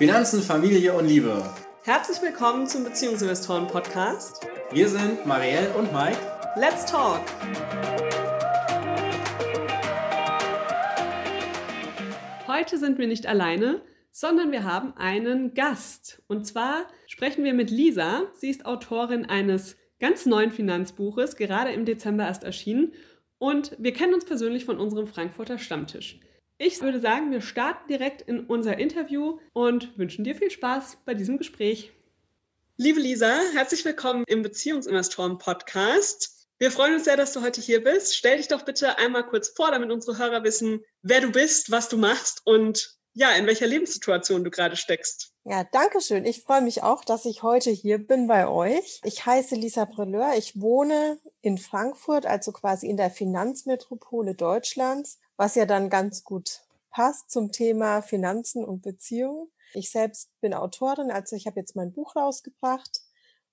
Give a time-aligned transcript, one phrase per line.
[0.00, 1.44] Finanzen, Familie und Liebe.
[1.82, 4.46] Herzlich willkommen zum Beziehungsinvestoren Podcast.
[4.72, 6.16] Wir sind Marielle und Mike.
[6.56, 7.20] Let's talk!
[12.46, 16.22] Heute sind wir nicht alleine, sondern wir haben einen Gast.
[16.28, 18.22] Und zwar sprechen wir mit Lisa.
[18.32, 22.94] Sie ist Autorin eines ganz neuen Finanzbuches, gerade im Dezember erst erschienen.
[23.36, 26.20] Und wir kennen uns persönlich von unserem Frankfurter Stammtisch.
[26.62, 31.14] Ich würde sagen, wir starten direkt in unser Interview und wünschen dir viel Spaß bei
[31.14, 31.90] diesem Gespräch.
[32.76, 36.46] Liebe Lisa, herzlich willkommen im Beziehungsinvestoren Podcast.
[36.58, 38.14] Wir freuen uns sehr, dass du heute hier bist.
[38.14, 41.88] Stell dich doch bitte einmal kurz vor, damit unsere Hörer wissen, wer du bist, was
[41.88, 45.29] du machst und ja, in welcher Lebenssituation du gerade steckst.
[45.44, 46.26] Ja, danke schön.
[46.26, 49.00] Ich freue mich auch, dass ich heute hier bin bei euch.
[49.04, 50.34] Ich heiße Lisa Brelleur.
[50.36, 56.60] Ich wohne in Frankfurt, also quasi in der Finanzmetropole Deutschlands, was ja dann ganz gut
[56.90, 59.48] passt zum Thema Finanzen und Beziehungen.
[59.72, 63.00] Ich selbst bin Autorin, also ich habe jetzt mein Buch rausgebracht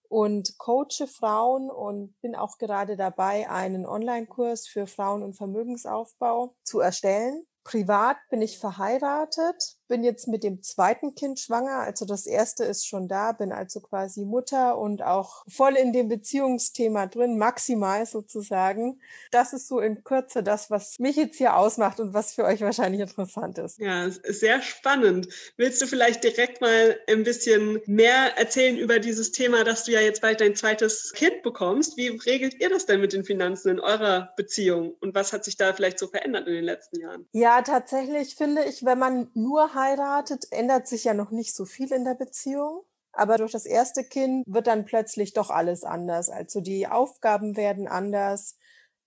[0.09, 6.79] und coache Frauen und bin auch gerade dabei, einen Online-Kurs für Frauen und Vermögensaufbau zu
[6.79, 7.45] erstellen.
[7.63, 12.87] Privat bin ich verheiratet, bin jetzt mit dem zweiten Kind schwanger, also das erste ist
[12.87, 18.99] schon da, bin also quasi Mutter und auch voll in dem Beziehungsthema drin, maximal sozusagen.
[19.31, 22.61] Das ist so in Kürze das, was mich jetzt hier ausmacht und was für euch
[22.61, 23.79] wahrscheinlich interessant ist.
[23.79, 25.27] Ja, sehr spannend.
[25.57, 30.01] Willst du vielleicht direkt mal ein bisschen mehr erzählen über dieses Thema, dass du ja
[30.01, 31.97] jetzt bald dein zweites Kind bekommst?
[31.97, 35.57] Wie regelt ihr das denn mit den Finanzen in eurer Beziehung und was hat sich
[35.57, 37.27] da vielleicht so verändert in den letzten Jahren?
[37.31, 41.91] Ja, tatsächlich finde ich, wenn man nur heiratet, ändert sich ja noch nicht so viel
[41.93, 42.83] in der Beziehung.
[43.13, 46.29] Aber durch das erste Kind wird dann plötzlich doch alles anders.
[46.29, 48.57] Also die Aufgaben werden anders,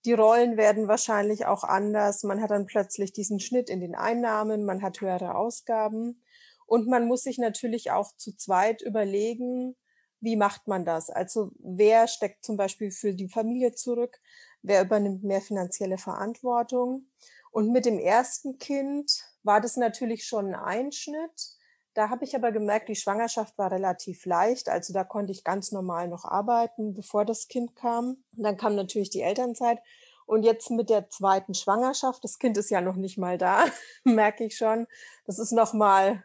[0.05, 2.23] die Rollen werden wahrscheinlich auch anders.
[2.23, 6.23] Man hat dann plötzlich diesen Schnitt in den Einnahmen, man hat höhere Ausgaben.
[6.65, 9.75] Und man muss sich natürlich auch zu zweit überlegen,
[10.19, 11.09] wie macht man das?
[11.09, 14.19] Also wer steckt zum Beispiel für die Familie zurück?
[14.61, 17.07] Wer übernimmt mehr finanzielle Verantwortung?
[17.51, 21.55] Und mit dem ersten Kind war das natürlich schon ein Einschnitt.
[21.93, 24.69] Da habe ich aber gemerkt, die Schwangerschaft war relativ leicht.
[24.69, 28.23] Also da konnte ich ganz normal noch arbeiten, bevor das Kind kam.
[28.35, 29.79] Und dann kam natürlich die Elternzeit.
[30.25, 33.65] Und jetzt mit der zweiten Schwangerschaft, das Kind ist ja noch nicht mal da,
[34.03, 34.87] merke ich schon.
[35.25, 36.23] Das ist noch mal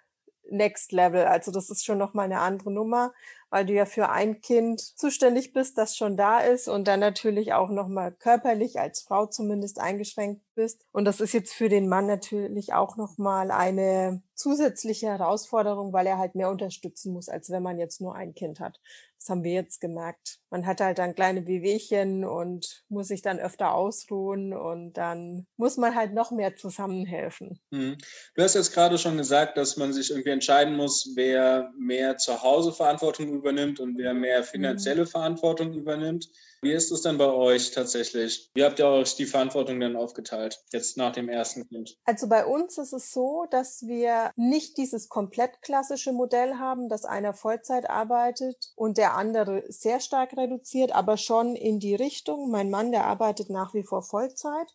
[0.49, 1.25] Next Level.
[1.25, 3.13] Also das ist schon noch mal eine andere Nummer
[3.51, 7.53] weil du ja für ein Kind zuständig bist, das schon da ist und dann natürlich
[7.53, 10.85] auch nochmal körperlich als Frau zumindest eingeschränkt bist.
[10.91, 16.19] Und das ist jetzt für den Mann natürlich auch nochmal eine zusätzliche Herausforderung, weil er
[16.19, 18.81] halt mehr unterstützen muss, als wenn man jetzt nur ein Kind hat.
[19.19, 20.39] Das haben wir jetzt gemerkt.
[20.51, 25.79] Man hat halt dann kleine Wehwehchen und muss sich dann öfter ausruhen und dann muss
[25.79, 27.59] man halt noch mehr zusammenhelfen.
[27.71, 27.97] Mhm.
[28.35, 32.43] Du hast jetzt gerade schon gesagt, dass man sich irgendwie entscheiden muss, wer mehr zu
[32.43, 35.09] Hause Verantwortung übernimmt und wer mehr finanzielle mhm.
[35.09, 36.29] Verantwortung übernimmt.
[36.63, 38.51] Wie ist es denn bei euch tatsächlich?
[38.55, 41.97] Wie habt ihr euch die Verantwortung denn aufgeteilt, jetzt nach dem ersten Kind?
[42.05, 47.05] Also bei uns ist es so, dass wir nicht dieses komplett klassische Modell haben, dass
[47.05, 52.51] einer Vollzeit arbeitet und der andere sehr stark reduziert, aber schon in die Richtung.
[52.51, 54.75] Mein Mann, der arbeitet nach wie vor Vollzeit.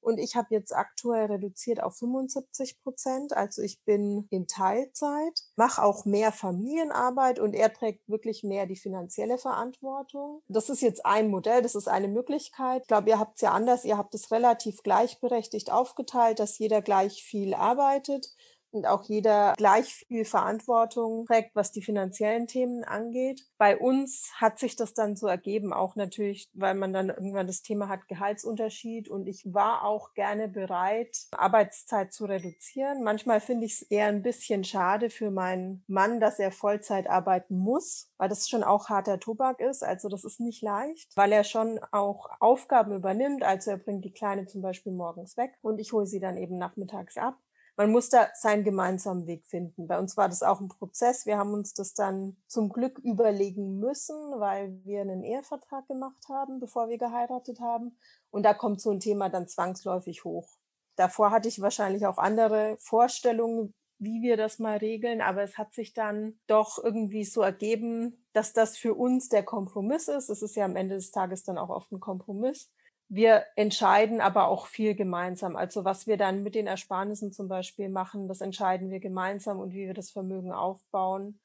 [0.00, 3.36] Und ich habe jetzt aktuell reduziert auf 75 Prozent.
[3.36, 8.76] Also ich bin in Teilzeit, mache auch mehr Familienarbeit und er trägt wirklich mehr die
[8.76, 10.42] finanzielle Verantwortung.
[10.48, 12.82] Das ist jetzt ein Modell, das ist eine Möglichkeit.
[12.82, 13.84] Ich glaube, ihr habt es ja anders.
[13.84, 18.34] Ihr habt es relativ gleichberechtigt aufgeteilt, dass jeder gleich viel arbeitet
[18.72, 23.46] und auch jeder gleich viel Verantwortung trägt, was die finanziellen Themen angeht.
[23.58, 27.62] Bei uns hat sich das dann so ergeben, auch natürlich, weil man dann irgendwann das
[27.62, 33.02] Thema hat Gehaltsunterschied und ich war auch gerne bereit, Arbeitszeit zu reduzieren.
[33.02, 37.58] Manchmal finde ich es eher ein bisschen schade für meinen Mann, dass er Vollzeit arbeiten
[37.58, 39.82] muss, weil das schon auch harter Tobak ist.
[39.82, 43.42] Also das ist nicht leicht, weil er schon auch Aufgaben übernimmt.
[43.42, 46.58] Also er bringt die Kleine zum Beispiel morgens weg und ich hole sie dann eben
[46.58, 47.38] nachmittags ab
[47.80, 49.86] man muss da seinen gemeinsamen Weg finden.
[49.86, 51.24] Bei uns war das auch ein Prozess.
[51.24, 56.60] Wir haben uns das dann zum Glück überlegen müssen, weil wir einen Ehevertrag gemacht haben,
[56.60, 57.96] bevor wir geheiratet haben.
[58.30, 60.58] Und da kommt so ein Thema dann zwangsläufig hoch.
[60.96, 65.72] Davor hatte ich wahrscheinlich auch andere Vorstellungen, wie wir das mal regeln, aber es hat
[65.72, 70.28] sich dann doch irgendwie so ergeben, dass das für uns der Kompromiss ist.
[70.28, 72.70] Es ist ja am Ende des Tages dann auch oft ein Kompromiss
[73.10, 75.56] wir entscheiden aber auch viel gemeinsam.
[75.56, 79.72] Also was wir dann mit den Ersparnissen zum Beispiel machen, das entscheiden wir gemeinsam und
[79.74, 81.40] wie wir das Vermögen aufbauen.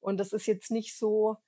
[0.00, 1.38] Und das ist jetzt nicht so,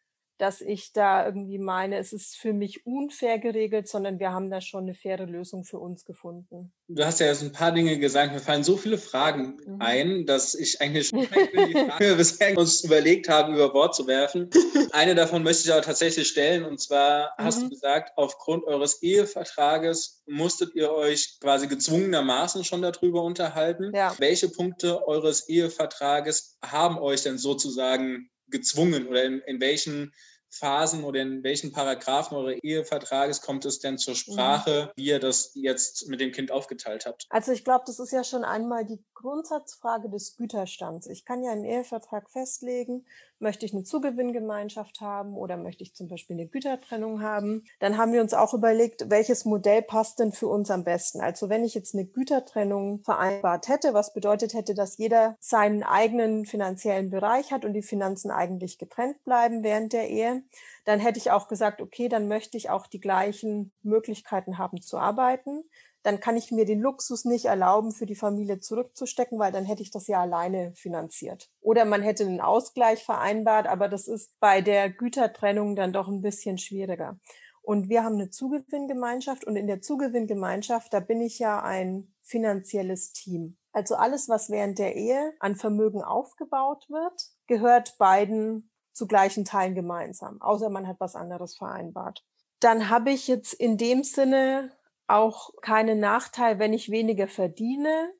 [0.40, 4.62] dass ich da irgendwie meine, es ist für mich unfair geregelt, sondern wir haben da
[4.62, 6.72] schon eine faire Lösung für uns gefunden.
[6.88, 9.76] Du hast ja jetzt ein paar Dinge gesagt, mir fallen so viele Fragen mhm.
[9.80, 14.48] ein, dass ich eigentlich schon die Frage bisher uns überlegt haben, über Bord zu werfen.
[14.92, 17.44] Eine davon möchte ich aber tatsächlich stellen und zwar mhm.
[17.44, 23.92] hast du gesagt, aufgrund eures Ehevertrages musstet ihr euch quasi gezwungenermaßen schon darüber unterhalten.
[23.94, 24.14] Ja.
[24.18, 30.12] Welche Punkte eures Ehevertrages haben euch denn sozusagen gezwungen oder in, in welchen
[30.50, 34.18] Phasen oder in welchen Paragraphen eures Ehevertrages kommt es denn zur mhm.
[34.18, 37.26] Sprache, wie ihr das jetzt mit dem Kind aufgeteilt habt?
[37.30, 41.06] Also ich glaube, das ist ja schon einmal die Grundsatzfrage des Güterstands.
[41.06, 43.06] Ich kann ja einen Ehevertrag festlegen,
[43.40, 47.64] möchte ich eine Zugewinngemeinschaft haben oder möchte ich zum Beispiel eine Gütertrennung haben.
[47.78, 51.20] Dann haben wir uns auch überlegt, welches Modell passt denn für uns am besten.
[51.20, 56.44] Also wenn ich jetzt eine Gütertrennung vereinbart hätte, was bedeutet hätte, dass jeder seinen eigenen
[56.44, 60.42] finanziellen Bereich hat und die Finanzen eigentlich getrennt bleiben während der Ehe,
[60.84, 64.98] dann hätte ich auch gesagt, okay, dann möchte ich auch die gleichen Möglichkeiten haben zu
[64.98, 65.64] arbeiten
[66.02, 69.82] dann kann ich mir den Luxus nicht erlauben, für die Familie zurückzustecken, weil dann hätte
[69.82, 71.50] ich das ja alleine finanziert.
[71.60, 76.22] Oder man hätte einen Ausgleich vereinbart, aber das ist bei der Gütertrennung dann doch ein
[76.22, 77.18] bisschen schwieriger.
[77.62, 83.12] Und wir haben eine Zugewinngemeinschaft und in der Zugewinngemeinschaft, da bin ich ja ein finanzielles
[83.12, 83.58] Team.
[83.72, 89.74] Also alles, was während der Ehe an Vermögen aufgebaut wird, gehört beiden zu gleichen Teilen
[89.74, 92.24] gemeinsam, außer man hat was anderes vereinbart.
[92.58, 94.72] Dann habe ich jetzt in dem Sinne
[95.10, 98.12] auch keinen Nachteil, wenn ich weniger verdiene,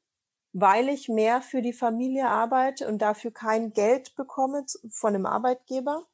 [0.53, 6.07] weil ich mehr für die Familie arbeite und dafür kein Geld bekomme von dem Arbeitgeber.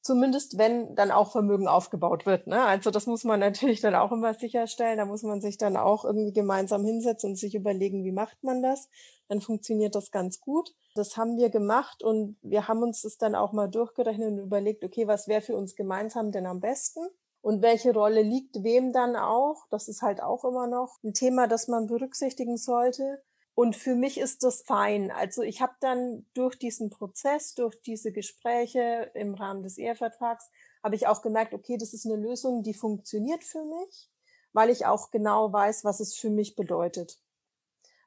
[0.00, 2.46] Zumindest wenn dann auch Vermögen aufgebaut wird.
[2.46, 2.62] Ne?
[2.62, 4.98] Also das muss man natürlich dann auch immer sicherstellen.
[4.98, 8.62] Da muss man sich dann auch irgendwie gemeinsam hinsetzen und sich überlegen, wie macht man
[8.62, 8.88] das.
[9.28, 10.74] Dann funktioniert das ganz gut.
[10.94, 14.82] Das haben wir gemacht und wir haben uns das dann auch mal durchgerechnet und überlegt,
[14.84, 17.00] okay, was wäre für uns gemeinsam denn am besten?
[17.48, 19.66] Und welche Rolle liegt wem dann auch?
[19.70, 23.22] Das ist halt auch immer noch ein Thema, das man berücksichtigen sollte.
[23.54, 25.10] Und für mich ist das fein.
[25.10, 30.50] Also ich habe dann durch diesen Prozess, durch diese Gespräche im Rahmen des Ehevertrags,
[30.84, 34.10] habe ich auch gemerkt, okay, das ist eine Lösung, die funktioniert für mich,
[34.52, 37.18] weil ich auch genau weiß, was es für mich bedeutet.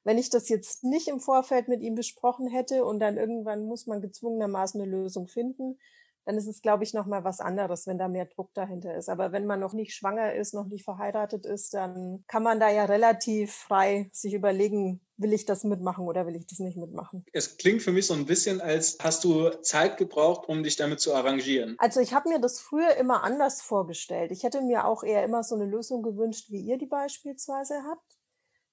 [0.03, 3.87] Wenn ich das jetzt nicht im Vorfeld mit ihm besprochen hätte und dann irgendwann muss
[3.87, 5.79] man gezwungenermaßen eine Lösung finden,
[6.25, 9.09] dann ist es, glaube ich, noch mal was anderes, wenn da mehr Druck dahinter ist.
[9.09, 12.69] Aber wenn man noch nicht schwanger ist, noch nicht verheiratet ist, dann kann man da
[12.69, 17.25] ja relativ frei sich überlegen, will ich das mitmachen oder will ich das nicht mitmachen.
[17.33, 20.99] Es klingt für mich so ein bisschen, als hast du Zeit gebraucht, um dich damit
[20.99, 21.75] zu arrangieren.
[21.79, 24.31] Also ich habe mir das früher immer anders vorgestellt.
[24.31, 28.17] Ich hätte mir auch eher immer so eine Lösung gewünscht, wie ihr die beispielsweise habt.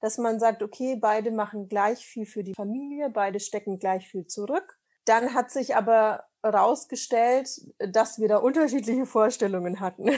[0.01, 4.27] Dass man sagt, okay, beide machen gleich viel für die Familie, beide stecken gleich viel
[4.27, 4.79] zurück.
[5.05, 7.49] Dann hat sich aber rausgestellt,
[7.79, 10.11] dass wir da unterschiedliche Vorstellungen hatten.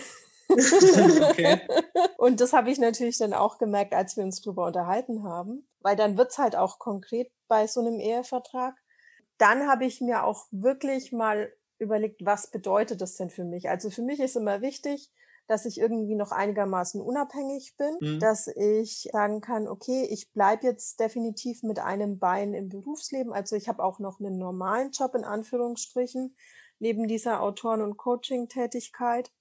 [0.51, 1.61] okay.
[2.19, 5.97] Und das habe ich natürlich dann auch gemerkt, als wir uns darüber unterhalten haben, weil
[5.97, 8.75] dann wird es halt auch konkret bei so einem Ehevertrag.
[9.39, 13.71] Dann habe ich mir auch wirklich mal überlegt, was bedeutet das denn für mich?
[13.71, 15.11] Also für mich ist immer wichtig,
[15.51, 18.21] dass ich irgendwie noch einigermaßen unabhängig bin, mhm.
[18.21, 23.33] dass ich sagen kann, okay, ich bleibe jetzt definitiv mit einem Bein im Berufsleben.
[23.33, 26.37] Also ich habe auch noch einen normalen Job in Anführungsstrichen
[26.79, 29.33] neben dieser Autoren- und Coaching-Tätigkeit.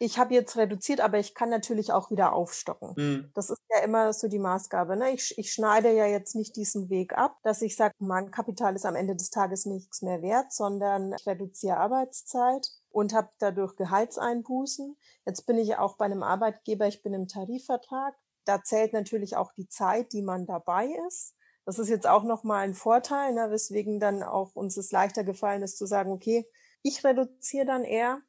[0.00, 2.94] Ich habe jetzt reduziert, aber ich kann natürlich auch wieder aufstocken.
[2.96, 3.30] Mhm.
[3.34, 4.96] Das ist ja immer so die Maßgabe.
[4.96, 5.12] Ne?
[5.12, 8.84] Ich, ich schneide ja jetzt nicht diesen Weg ab, dass ich sage, mein Kapital ist
[8.84, 14.96] am Ende des Tages nichts mehr wert, sondern ich reduziere Arbeitszeit und habe dadurch Gehaltseinbußen.
[15.26, 18.14] Jetzt bin ich auch bei einem Arbeitgeber, ich bin im Tarifvertrag.
[18.44, 21.34] Da zählt natürlich auch die Zeit, die man dabei ist.
[21.64, 25.62] Das ist jetzt auch nochmal ein Vorteil, ne, weswegen dann auch uns es leichter gefallen
[25.62, 26.48] ist zu sagen, okay,
[26.82, 28.20] ich reduziere dann eher.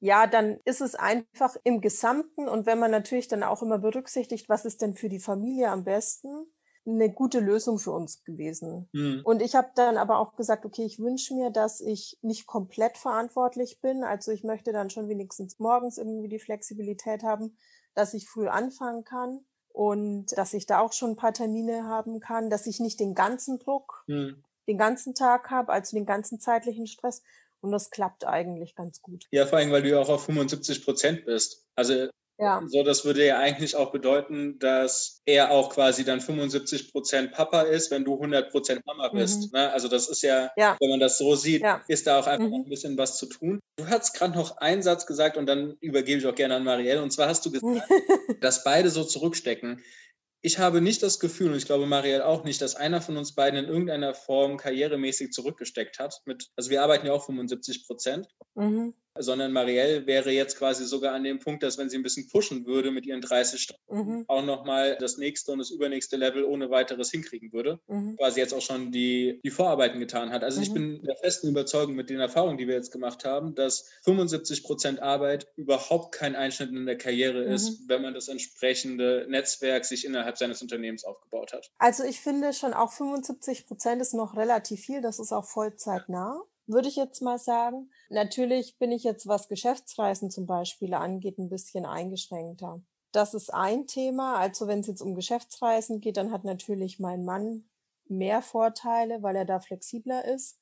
[0.00, 4.48] Ja, dann ist es einfach im Gesamten und wenn man natürlich dann auch immer berücksichtigt,
[4.48, 6.46] was ist denn für die Familie am besten,
[6.86, 8.88] eine gute Lösung für uns gewesen.
[8.92, 9.20] Mhm.
[9.24, 12.96] Und ich habe dann aber auch gesagt, okay, ich wünsche mir, dass ich nicht komplett
[12.96, 14.02] verantwortlich bin.
[14.02, 17.56] Also ich möchte dann schon wenigstens morgens irgendwie die Flexibilität haben,
[17.94, 22.20] dass ich früh anfangen kann und dass ich da auch schon ein paar Termine haben
[22.20, 24.42] kann, dass ich nicht den ganzen Druck mhm.
[24.66, 27.22] den ganzen Tag habe, also den ganzen zeitlichen Stress.
[27.60, 29.26] Und das klappt eigentlich ganz gut.
[29.32, 31.66] Ja, vor allem, weil du ja auch auf 75 Prozent bist.
[31.74, 32.08] Also
[32.40, 32.62] ja.
[32.66, 37.62] So, das würde ja eigentlich auch bedeuten, dass er auch quasi dann 75 Prozent Papa
[37.62, 39.52] ist, wenn du 100 Prozent Mama bist.
[39.52, 39.58] Mhm.
[39.58, 39.70] Ne?
[39.72, 41.82] Also das ist ja, ja, wenn man das so sieht, ja.
[41.86, 42.64] ist da auch einfach mhm.
[42.64, 43.60] ein bisschen was zu tun.
[43.76, 47.02] Du hast gerade noch einen Satz gesagt und dann übergebe ich auch gerne an Marielle.
[47.02, 47.88] Und zwar hast du gesagt,
[48.40, 49.82] dass beide so zurückstecken
[50.42, 53.34] ich habe nicht das Gefühl, und ich glaube Marielle auch nicht, dass einer von uns
[53.34, 56.22] beiden in irgendeiner Form karrieremäßig zurückgesteckt hat.
[56.24, 58.26] Mit, also wir arbeiten ja auch 75 Prozent.
[58.54, 62.28] Mhm sondern Marielle wäre jetzt quasi sogar an dem Punkt, dass wenn sie ein bisschen
[62.28, 64.24] pushen würde mit ihren 30 Stunden, mhm.
[64.28, 68.16] auch nochmal das nächste und das übernächste Level ohne weiteres hinkriegen würde, mhm.
[68.16, 70.44] quasi jetzt auch schon die, die Vorarbeiten getan hat.
[70.44, 70.62] Also mhm.
[70.62, 74.62] ich bin der festen Überzeugung mit den Erfahrungen, die wir jetzt gemacht haben, dass 75
[74.62, 77.88] Prozent Arbeit überhaupt kein Einschnitt in der Karriere ist, mhm.
[77.88, 81.70] wenn man das entsprechende Netzwerk sich innerhalb seines Unternehmens aufgebaut hat.
[81.78, 86.42] Also ich finde schon auch 75 Prozent ist noch relativ viel, das ist auch vollzeitnah
[86.70, 87.90] würde ich jetzt mal sagen.
[88.08, 92.80] Natürlich bin ich jetzt, was Geschäftsreisen zum Beispiel angeht, ein bisschen eingeschränkter.
[93.12, 94.36] Das ist ein Thema.
[94.36, 97.68] Also wenn es jetzt um Geschäftsreisen geht, dann hat natürlich mein Mann
[98.08, 100.58] mehr Vorteile, weil er da flexibler ist.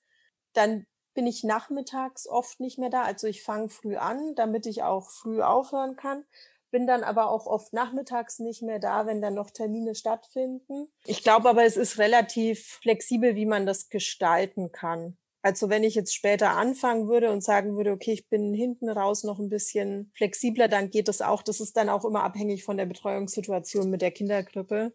[0.53, 3.03] Dann bin ich nachmittags oft nicht mehr da.
[3.03, 6.25] Also ich fange früh an, damit ich auch früh aufhören kann.
[6.71, 10.89] Bin dann aber auch oft nachmittags nicht mehr da, wenn dann noch Termine stattfinden.
[11.05, 15.17] Ich glaube aber, es ist relativ flexibel, wie man das gestalten kann.
[15.43, 19.23] Also wenn ich jetzt später anfangen würde und sagen würde, okay, ich bin hinten raus
[19.23, 21.43] noch ein bisschen flexibler, dann geht das auch.
[21.43, 24.93] Das ist dann auch immer abhängig von der Betreuungssituation mit der Kindergrippe.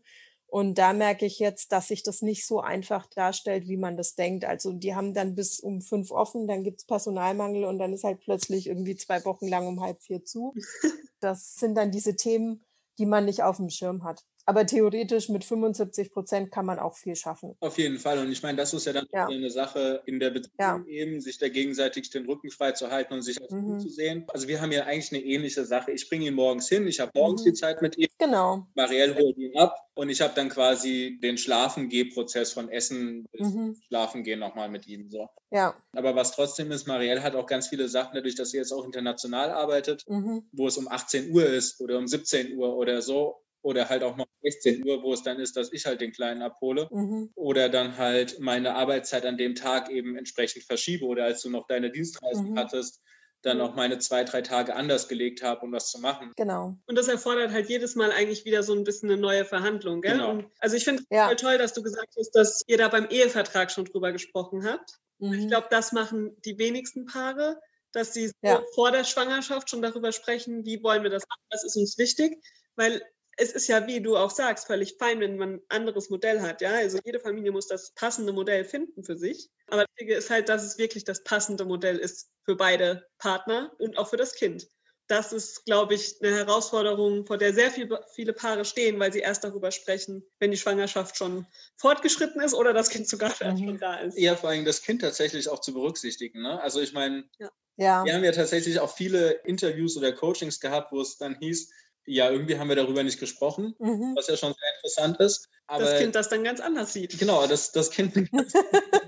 [0.53, 4.13] Und da merke ich jetzt, dass sich das nicht so einfach darstellt, wie man das
[4.13, 4.45] denkt.
[4.45, 8.19] Also die haben dann bis um fünf offen, dann gibt's Personalmangel und dann ist halt
[8.19, 10.53] plötzlich irgendwie zwei Wochen lang um halb vier zu.
[11.19, 12.65] Das sind dann diese Themen,
[12.97, 14.25] die man nicht auf dem Schirm hat.
[14.45, 17.55] Aber theoretisch mit 75 Prozent kann man auch viel schaffen.
[17.61, 18.19] Auf jeden Fall.
[18.19, 19.27] Und ich meine, das ist ja dann ja.
[19.27, 20.83] eine Sache in der Beziehung ja.
[20.85, 23.79] eben, sich da gegenseitig den Rücken frei zu halten und sich als mhm.
[23.79, 24.25] zu sehen.
[24.27, 25.91] Also wir haben ja eigentlich eine ähnliche Sache.
[25.91, 27.45] Ich bringe ihn morgens hin, ich habe morgens mhm.
[27.45, 28.07] die Zeit mit ihm.
[28.19, 28.67] Genau.
[28.75, 33.77] Marielle holt ihn ab und ich habe dann quasi den Schlafengeh-Prozess von Essen bis mhm.
[33.87, 35.09] Schlafengehen nochmal mit ihm.
[35.09, 35.29] So.
[35.51, 35.75] Ja.
[35.93, 38.85] Aber was trotzdem ist, Marielle hat auch ganz viele Sachen, dadurch, dass sie jetzt auch
[38.85, 40.43] international arbeitet, mhm.
[40.51, 44.15] wo es um 18 Uhr ist oder um 17 Uhr oder so oder halt auch
[44.15, 47.31] mal 16 Uhr, wo es dann ist, dass ich halt den Kleinen abhole mhm.
[47.35, 51.65] oder dann halt meine Arbeitszeit an dem Tag eben entsprechend verschiebe oder als du noch
[51.67, 52.59] deine Dienstreisen mhm.
[52.59, 53.01] hattest,
[53.43, 56.31] dann auch meine zwei, drei Tage anders gelegt habe, um das zu machen.
[56.37, 56.77] Genau.
[56.87, 60.01] Und das erfordert halt jedes Mal eigentlich wieder so ein bisschen eine neue Verhandlung.
[60.01, 60.13] Gell?
[60.13, 60.31] Genau.
[60.31, 61.33] Und also ich finde es ja.
[61.35, 64.97] toll, dass du gesagt hast, dass ihr da beim Ehevertrag schon drüber gesprochen habt.
[65.19, 65.33] Mhm.
[65.33, 67.59] Ich glaube, das machen die wenigsten Paare,
[67.91, 68.63] dass sie ja.
[68.75, 72.41] vor der Schwangerschaft schon darüber sprechen, wie wollen wir das machen, was ist uns wichtig.
[72.75, 73.03] Weil
[73.37, 76.61] es ist ja, wie du auch sagst, völlig fein, wenn man ein anderes Modell hat.
[76.61, 79.49] Ja, also jede Familie muss das passende Modell finden für sich.
[79.67, 83.97] Aber das ist halt, dass es wirklich das passende Modell ist für beide Partner und
[83.97, 84.67] auch für das Kind.
[85.07, 89.19] Das ist, glaube ich, eine Herausforderung, vor der sehr viel, viele Paare stehen, weil sie
[89.19, 93.57] erst darüber sprechen, wenn die Schwangerschaft schon fortgeschritten ist oder das Kind sogar mhm.
[93.57, 94.17] schon da ist.
[94.17, 96.41] Ja, vor allem das Kind tatsächlich auch zu berücksichtigen.
[96.41, 96.61] Ne?
[96.61, 97.51] Also ich meine, ja.
[97.75, 98.05] ja.
[98.05, 101.69] wir haben ja tatsächlich auch viele Interviews oder Coachings gehabt, wo es dann hieß,
[102.05, 104.13] ja, irgendwie haben wir darüber nicht gesprochen, mhm.
[104.15, 105.49] was ja schon sehr interessant ist.
[105.67, 107.17] Aber, das Kind das dann ganz anders sieht.
[107.17, 108.53] Genau, das, das Kind eine ganz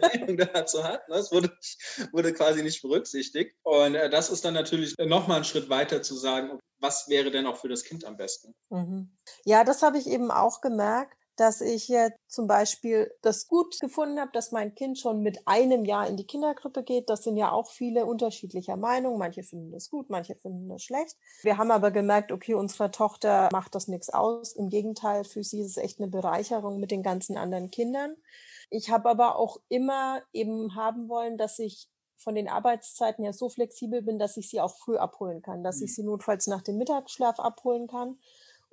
[0.02, 1.02] Meinung dazu hat.
[1.10, 1.38] Das ne?
[1.38, 1.58] wurde,
[2.12, 3.56] wurde quasi nicht berücksichtigt.
[3.64, 7.46] Und äh, das ist dann natürlich nochmal ein Schritt weiter zu sagen, was wäre denn
[7.46, 8.56] auch für das Kind am besten.
[8.70, 9.12] Mhm.
[9.44, 14.20] Ja, das habe ich eben auch gemerkt dass ich jetzt zum Beispiel das gut gefunden
[14.20, 17.10] habe, dass mein Kind schon mit einem Jahr in die Kindergruppe geht.
[17.10, 19.20] Das sind ja auch viele unterschiedlicher Meinungen.
[19.20, 21.16] Manche finden das gut, manche finden das schlecht.
[21.44, 24.54] Wir haben aber gemerkt, okay, unserer Tochter macht das nichts aus.
[24.54, 28.16] Im Gegenteil, für sie ist es echt eine Bereicherung mit den ganzen anderen Kindern.
[28.70, 33.50] Ich habe aber auch immer eben haben wollen, dass ich von den Arbeitszeiten ja so
[33.50, 35.94] flexibel bin, dass ich sie auch früh abholen kann, dass ich mhm.
[35.94, 38.18] sie notfalls nach dem Mittagsschlaf abholen kann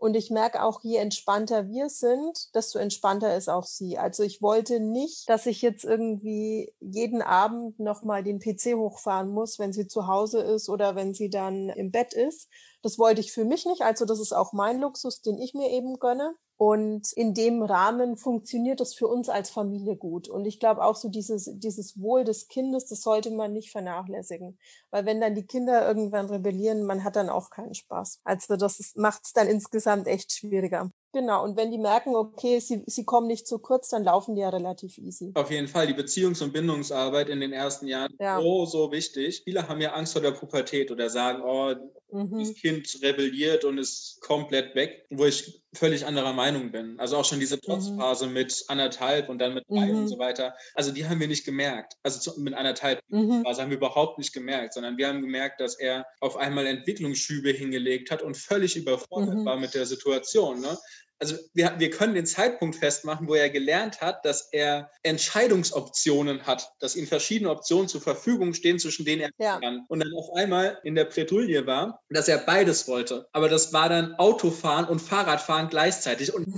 [0.03, 3.99] und ich merke auch, je entspannter wir sind, desto entspannter ist auch sie.
[3.99, 9.61] Also ich wollte nicht, dass ich jetzt irgendwie jeden Abend nochmal den PC hochfahren muss,
[9.61, 12.49] wenn sie zu Hause ist oder wenn sie dann im Bett ist.
[12.83, 13.83] Das wollte ich für mich nicht.
[13.83, 16.35] Also das ist auch mein Luxus, den ich mir eben gönne.
[16.57, 20.29] Und in dem Rahmen funktioniert das für uns als Familie gut.
[20.29, 24.59] Und ich glaube auch so dieses, dieses Wohl des Kindes, das sollte man nicht vernachlässigen.
[24.91, 28.21] Weil wenn dann die Kinder irgendwann rebellieren, man hat dann auch keinen Spaß.
[28.25, 30.91] Also das macht es dann insgesamt echt schwieriger.
[31.13, 34.41] Genau, und wenn die merken, okay, sie, sie kommen nicht zu kurz, dann laufen die
[34.41, 35.33] ja relativ easy.
[35.35, 38.41] Auf jeden Fall, die Beziehungs- und Bindungsarbeit in den ersten Jahren ja.
[38.41, 39.43] so, so wichtig.
[39.45, 41.75] Viele haben ja Angst vor der Pubertät oder sagen, oh,
[42.11, 42.39] mhm.
[42.39, 46.99] das Kind rebelliert und ist komplett weg, wo ich völlig anderer Meinung bin.
[47.01, 48.35] Also auch schon diese Trotzphase mhm.
[48.35, 50.01] mit anderthalb und dann mit drei mhm.
[50.01, 50.55] und so weiter.
[50.75, 51.95] Also die haben wir nicht gemerkt.
[52.03, 53.43] Also mit anderthalb mhm.
[53.45, 57.51] Phase haben wir überhaupt nicht gemerkt, sondern wir haben gemerkt, dass er auf einmal Entwicklungsschübe
[57.51, 59.45] hingelegt hat und völlig überfordert mhm.
[59.45, 60.61] war mit der Situation.
[60.61, 60.77] Ne?
[61.23, 66.73] Also wir, wir können den Zeitpunkt festmachen, wo er gelernt hat, dass er Entscheidungsoptionen hat,
[66.81, 69.61] dass ihm verschiedene Optionen zur Verfügung stehen, zwischen denen er ja.
[69.61, 69.85] kann.
[69.87, 73.29] Und dann auf einmal in der Bretouille war, dass er beides wollte.
[73.33, 76.35] Aber das war dann Autofahren und Fahrradfahren gleichzeitig.
[76.35, 76.49] Und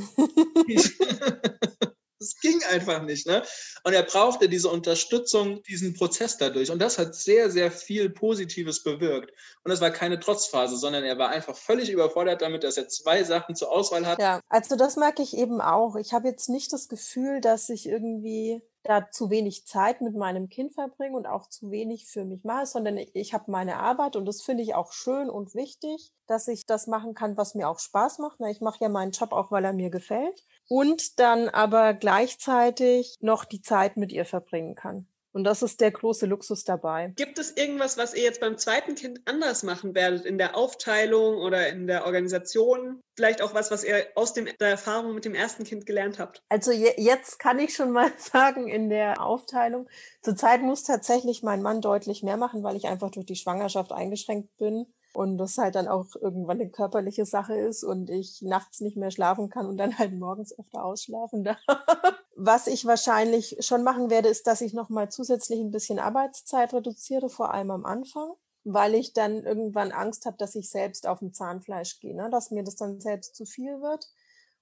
[2.41, 3.27] ging einfach nicht.
[3.27, 3.43] Ne?
[3.85, 6.71] Und er brauchte diese Unterstützung, diesen Prozess dadurch.
[6.71, 9.33] Und das hat sehr, sehr viel Positives bewirkt.
[9.65, 13.25] Und es war keine Trotzphase, sondern er war einfach völlig überfordert damit, dass er zwei
[13.25, 14.19] Sachen zur Auswahl hat.
[14.19, 15.97] Ja, also das merke ich eben auch.
[15.97, 20.49] Ich habe jetzt nicht das Gefühl, dass ich irgendwie da zu wenig Zeit mit meinem
[20.49, 24.27] Kind verbringe und auch zu wenig für mich mache, sondern ich, habe meine Arbeit und
[24.27, 27.79] das finde ich auch schön und wichtig, dass ich das machen kann, was mir auch
[27.79, 28.37] Spaß macht.
[28.39, 33.17] Na, ich mache ja meinen Job auch, weil er mir gefällt und dann aber gleichzeitig
[33.21, 35.09] noch die Zeit mit ihr verbringen kann.
[35.35, 37.13] Und das ist der große Luxus dabei.
[37.17, 41.39] Gibt es irgendwas, was ihr jetzt beim zweiten Kind anders machen werdet in der Aufteilung
[41.39, 43.01] oder in der Organisation?
[43.17, 46.41] Vielleicht auch was, was ihr aus dem, der Erfahrung mit dem ersten Kind gelernt habt?
[46.49, 49.89] Also je, jetzt kann ich schon mal sagen, in der Aufteilung,
[50.23, 54.57] zurzeit muss tatsächlich mein Mann deutlich mehr machen, weil ich einfach durch die Schwangerschaft eingeschränkt
[54.57, 58.97] bin und das halt dann auch irgendwann eine körperliche Sache ist und ich nachts nicht
[58.97, 61.59] mehr schlafen kann und dann halt morgens öfter ausschlafen darf.
[62.37, 67.29] Was ich wahrscheinlich schon machen werde, ist, dass ich nochmal zusätzlich ein bisschen Arbeitszeit reduziere,
[67.29, 68.33] vor allem am Anfang,
[68.65, 72.29] weil ich dann irgendwann Angst habe, dass ich selbst auf dem Zahnfleisch gehe, ne?
[72.31, 74.09] dass mir das dann selbst zu viel wird.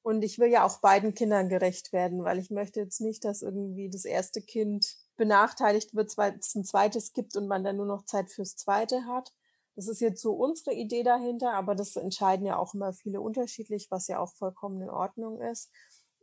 [0.02, 3.40] Und ich will ja auch beiden Kindern gerecht werden, weil ich möchte jetzt nicht, dass
[3.40, 7.86] irgendwie das erste Kind benachteiligt wird, weil es ein zweites gibt und man dann nur
[7.86, 9.32] noch Zeit fürs zweite hat.
[9.74, 13.88] Das ist jetzt so unsere Idee dahinter, aber das entscheiden ja auch immer viele unterschiedlich,
[13.90, 15.70] was ja auch vollkommen in Ordnung ist.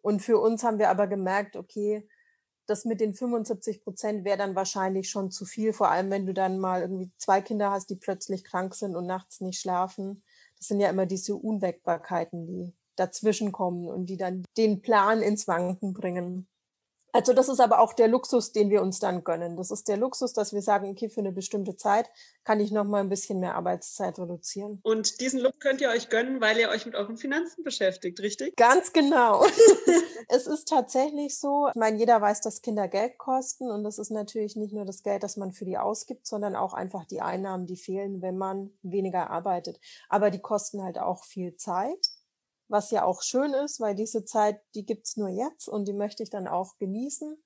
[0.01, 2.07] Und für uns haben wir aber gemerkt, okay,
[2.67, 6.33] das mit den 75 Prozent wäre dann wahrscheinlich schon zu viel, vor allem wenn du
[6.33, 10.23] dann mal irgendwie zwei Kinder hast, die plötzlich krank sind und nachts nicht schlafen.
[10.57, 15.47] Das sind ja immer diese Unwägbarkeiten, die dazwischen kommen und die dann den Plan ins
[15.47, 16.47] Wanken bringen.
[17.11, 19.57] Also das ist aber auch der Luxus, den wir uns dann gönnen.
[19.57, 22.09] Das ist der Luxus, dass wir sagen, okay, für eine bestimmte Zeit
[22.43, 24.79] kann ich noch mal ein bisschen mehr Arbeitszeit reduzieren.
[24.83, 28.55] Und diesen Look könnt ihr euch gönnen, weil ihr euch mit euren Finanzen beschäftigt, richtig?
[28.55, 29.43] Ganz genau.
[30.29, 34.11] es ist tatsächlich so, ich meine, jeder weiß, dass Kinder Geld kosten und das ist
[34.11, 37.65] natürlich nicht nur das Geld, das man für die ausgibt, sondern auch einfach die Einnahmen,
[37.65, 39.79] die fehlen, wenn man weniger arbeitet.
[40.09, 42.18] Aber die kosten halt auch viel Zeit
[42.69, 46.23] was ja auch schön ist, weil diese Zeit, die gibt's nur jetzt und die möchte
[46.23, 47.37] ich dann auch genießen.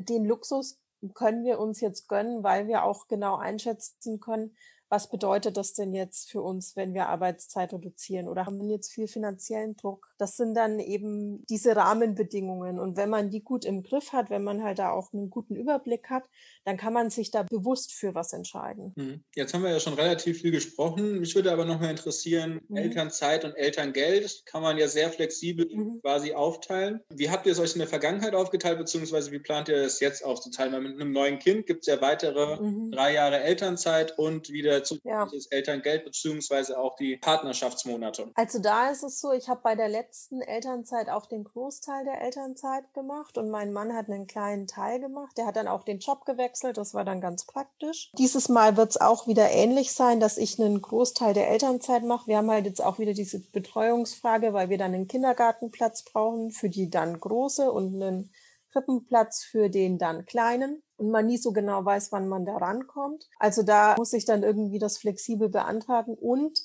[0.00, 0.80] Den Luxus
[1.14, 4.56] können wir uns jetzt gönnen, weil wir auch genau einschätzen können,
[4.88, 8.92] was bedeutet das denn jetzt für uns, wenn wir Arbeitszeit reduzieren oder haben wir jetzt
[8.92, 10.11] viel finanziellen Druck?
[10.22, 12.78] Das sind dann eben diese Rahmenbedingungen.
[12.78, 15.56] Und wenn man die gut im Griff hat, wenn man halt da auch einen guten
[15.56, 16.22] Überblick hat,
[16.64, 18.92] dann kann man sich da bewusst für was entscheiden.
[18.96, 19.24] Hm.
[19.34, 21.18] Jetzt haben wir ja schon relativ viel gesprochen.
[21.18, 22.76] Mich würde aber noch mal interessieren, mhm.
[22.76, 26.00] Elternzeit und Elterngeld kann man ja sehr flexibel mhm.
[26.02, 27.00] quasi aufteilen.
[27.12, 30.24] Wie habt ihr es euch in der Vergangenheit aufgeteilt, beziehungsweise wie plant ihr es jetzt
[30.24, 30.72] aufzuteilen?
[30.72, 32.92] Weil mit einem neuen Kind gibt es ja weitere mhm.
[32.92, 35.56] drei Jahre Elternzeit und wieder zusätzliches ja.
[35.56, 38.30] Elterngeld beziehungsweise auch die Partnerschaftsmonate?
[38.34, 40.11] Also da ist es so, ich habe bei der letzten
[40.46, 45.36] Elternzeit auch den Großteil der Elternzeit gemacht und mein Mann hat einen kleinen Teil gemacht.
[45.38, 48.12] Der hat dann auch den Job gewechselt, das war dann ganz praktisch.
[48.18, 52.26] Dieses Mal wird es auch wieder ähnlich sein, dass ich einen Großteil der Elternzeit mache.
[52.26, 56.68] Wir haben halt jetzt auch wieder diese Betreuungsfrage, weil wir dann einen Kindergartenplatz brauchen für
[56.68, 58.30] die dann große und einen
[58.72, 63.28] Krippenplatz für den dann kleinen und man nie so genau weiß, wann man da rankommt.
[63.38, 66.58] Also da muss ich dann irgendwie das flexibel beantragen und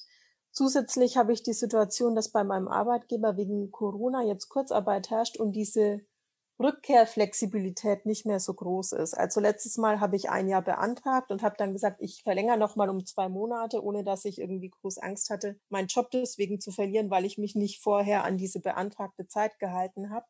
[0.57, 5.51] zusätzlich habe ich die Situation, dass bei meinem Arbeitgeber wegen Corona jetzt Kurzarbeit herrscht und
[5.51, 6.01] diese
[6.59, 9.13] Rückkehrflexibilität nicht mehr so groß ist.
[9.13, 12.75] Also letztes Mal habe ich ein Jahr beantragt und habe dann gesagt, ich verlängere noch
[12.75, 16.71] mal um zwei Monate, ohne dass ich irgendwie groß Angst hatte, meinen Job deswegen zu
[16.71, 20.25] verlieren, weil ich mich nicht vorher an diese beantragte Zeit gehalten habe.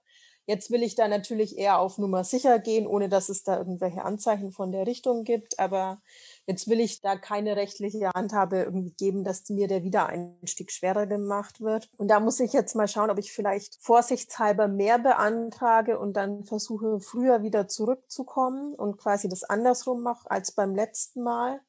[0.46, 4.04] Jetzt will ich da natürlich eher auf Nummer sicher gehen, ohne dass es da irgendwelche
[4.04, 5.60] Anzeichen von der Richtung gibt.
[5.60, 6.02] Aber
[6.48, 11.60] jetzt will ich da keine rechtliche Handhabe irgendwie geben, dass mir der Wiedereinstieg schwerer gemacht
[11.60, 11.90] wird.
[11.98, 16.46] Und da muss ich jetzt mal schauen, ob ich vielleicht vorsichtshalber mehr beantrage und dann
[16.46, 21.60] versuche, früher wieder zurückzukommen und quasi das andersrum mache als beim letzten Mal.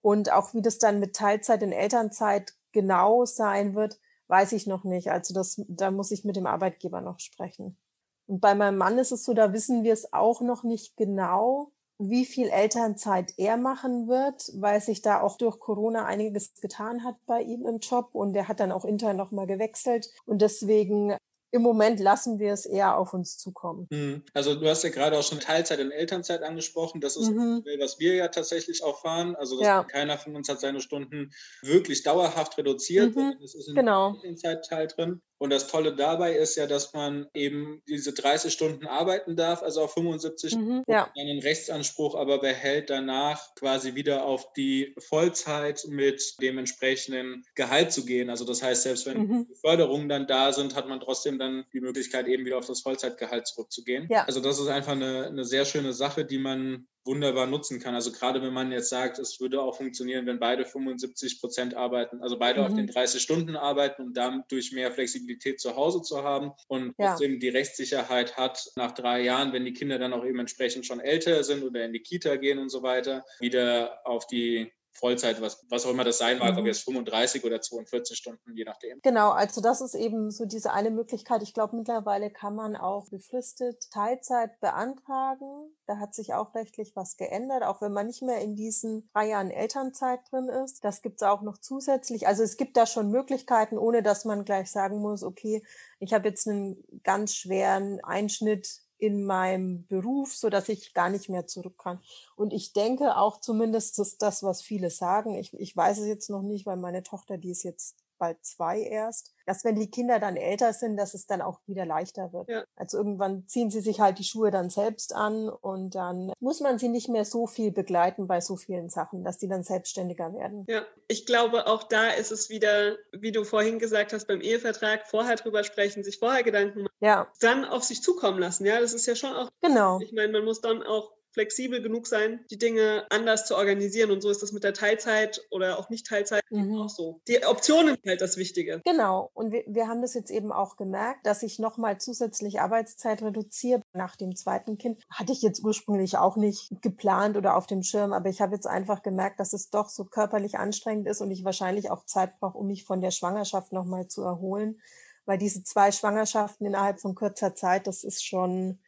[0.00, 4.84] Und auch wie das dann mit Teilzeit in Elternzeit genau sein wird, weiß ich noch
[4.84, 5.10] nicht.
[5.10, 7.78] Also das, da muss ich mit dem Arbeitgeber noch sprechen.
[8.26, 11.70] Und bei meinem Mann ist es so, da wissen wir es auch noch nicht genau,
[11.98, 17.16] wie viel Elternzeit er machen wird, weil sich da auch durch Corona einiges getan hat
[17.26, 21.16] bei ihm im Job und er hat dann auch intern nochmal gewechselt und deswegen
[21.52, 23.86] im Moment lassen wir es eher auf uns zukommen.
[23.90, 24.22] Mhm.
[24.34, 27.00] Also du hast ja gerade auch schon Teilzeit und Elternzeit angesprochen.
[27.00, 27.64] Das ist mhm.
[27.78, 29.36] was wir ja tatsächlich auch fahren.
[29.36, 29.84] Also ja.
[29.84, 31.32] keiner von uns hat seine Stunden
[31.62, 33.16] wirklich dauerhaft reduziert.
[33.16, 33.38] Mhm.
[33.42, 34.14] Es ist ein genau.
[34.16, 35.22] Elternzeitteil drin.
[35.38, 39.82] Und das Tolle dabei ist ja, dass man eben diese 30 Stunden arbeiten darf, also
[39.82, 41.10] auf 75 mhm, ja.
[41.16, 48.06] einen Rechtsanspruch aber behält danach quasi wieder auf die Vollzeit mit dem entsprechenden Gehalt zu
[48.06, 48.30] gehen.
[48.30, 49.46] Also das heißt, selbst wenn mhm.
[49.60, 53.46] Förderungen dann da sind, hat man trotzdem dann die Möglichkeit, eben wieder auf das Vollzeitgehalt
[53.46, 54.06] zurückzugehen.
[54.10, 54.24] Ja.
[54.24, 57.94] Also das ist einfach eine, eine sehr schöne Sache, die man wunderbar nutzen kann.
[57.94, 62.20] Also gerade wenn man jetzt sagt, es würde auch funktionieren, wenn beide 75 Prozent arbeiten,
[62.22, 62.66] also beide mhm.
[62.66, 67.10] auf den 30 Stunden arbeiten und dadurch mehr Flexibilität zu Hause zu haben und ja.
[67.10, 71.00] trotzdem die Rechtssicherheit hat, nach drei Jahren, wenn die Kinder dann auch eben entsprechend schon
[71.00, 75.64] älter sind oder in die Kita gehen und so weiter, wieder auf die Vollzeit, was,
[75.68, 76.60] was auch immer das sein mag, mhm.
[76.60, 79.00] ob jetzt 35 oder 42 Stunden, je nachdem.
[79.02, 81.42] Genau, also das ist eben so diese eine Möglichkeit.
[81.42, 85.74] Ich glaube, mittlerweile kann man auch befristet Teilzeit beantragen.
[85.86, 89.28] Da hat sich auch rechtlich was geändert, auch wenn man nicht mehr in diesen drei
[89.28, 90.84] Jahren Elternzeit drin ist.
[90.84, 92.26] Das gibt es auch noch zusätzlich.
[92.26, 95.62] Also es gibt da schon Möglichkeiten, ohne dass man gleich sagen muss, okay,
[95.98, 101.28] ich habe jetzt einen ganz schweren Einschnitt in meinem Beruf, so dass ich gar nicht
[101.28, 102.00] mehr zurück kann.
[102.34, 106.30] Und ich denke auch zumindest, dass das, was viele sagen, ich, ich weiß es jetzt
[106.30, 110.18] noch nicht, weil meine Tochter, die ist jetzt bald zwei erst, dass wenn die Kinder
[110.18, 112.48] dann älter sind, dass es dann auch wieder leichter wird.
[112.48, 112.64] Ja.
[112.74, 116.78] Also irgendwann ziehen sie sich halt die Schuhe dann selbst an und dann muss man
[116.78, 120.64] sie nicht mehr so viel begleiten bei so vielen Sachen, dass die dann selbstständiger werden.
[120.68, 125.06] Ja, ich glaube, auch da ist es wieder, wie du vorhin gesagt hast, beim Ehevertrag
[125.06, 127.30] vorher drüber sprechen, sich vorher Gedanken machen, ja.
[127.40, 128.66] dann auf sich zukommen lassen.
[128.66, 129.48] Ja, das ist ja schon auch.
[129.60, 130.00] Genau.
[130.00, 134.10] Ich meine, man muss dann auch flexibel genug sein, die Dinge anders zu organisieren.
[134.10, 136.78] Und so ist das mit der Teilzeit oder auch nicht Teilzeit mhm.
[136.78, 137.20] auch so.
[137.28, 138.80] Die Optionen sind halt das Wichtige.
[138.86, 139.30] Genau.
[139.34, 143.82] Und wir, wir haben das jetzt eben auch gemerkt, dass ich nochmal zusätzlich Arbeitszeit reduziere.
[143.92, 148.14] Nach dem zweiten Kind hatte ich jetzt ursprünglich auch nicht geplant oder auf dem Schirm,
[148.14, 151.44] aber ich habe jetzt einfach gemerkt, dass es doch so körperlich anstrengend ist und ich
[151.44, 154.80] wahrscheinlich auch Zeit brauche, um mich von der Schwangerschaft nochmal zu erholen.
[155.26, 158.78] Weil diese zwei Schwangerschaften innerhalb von kurzer Zeit, das ist schon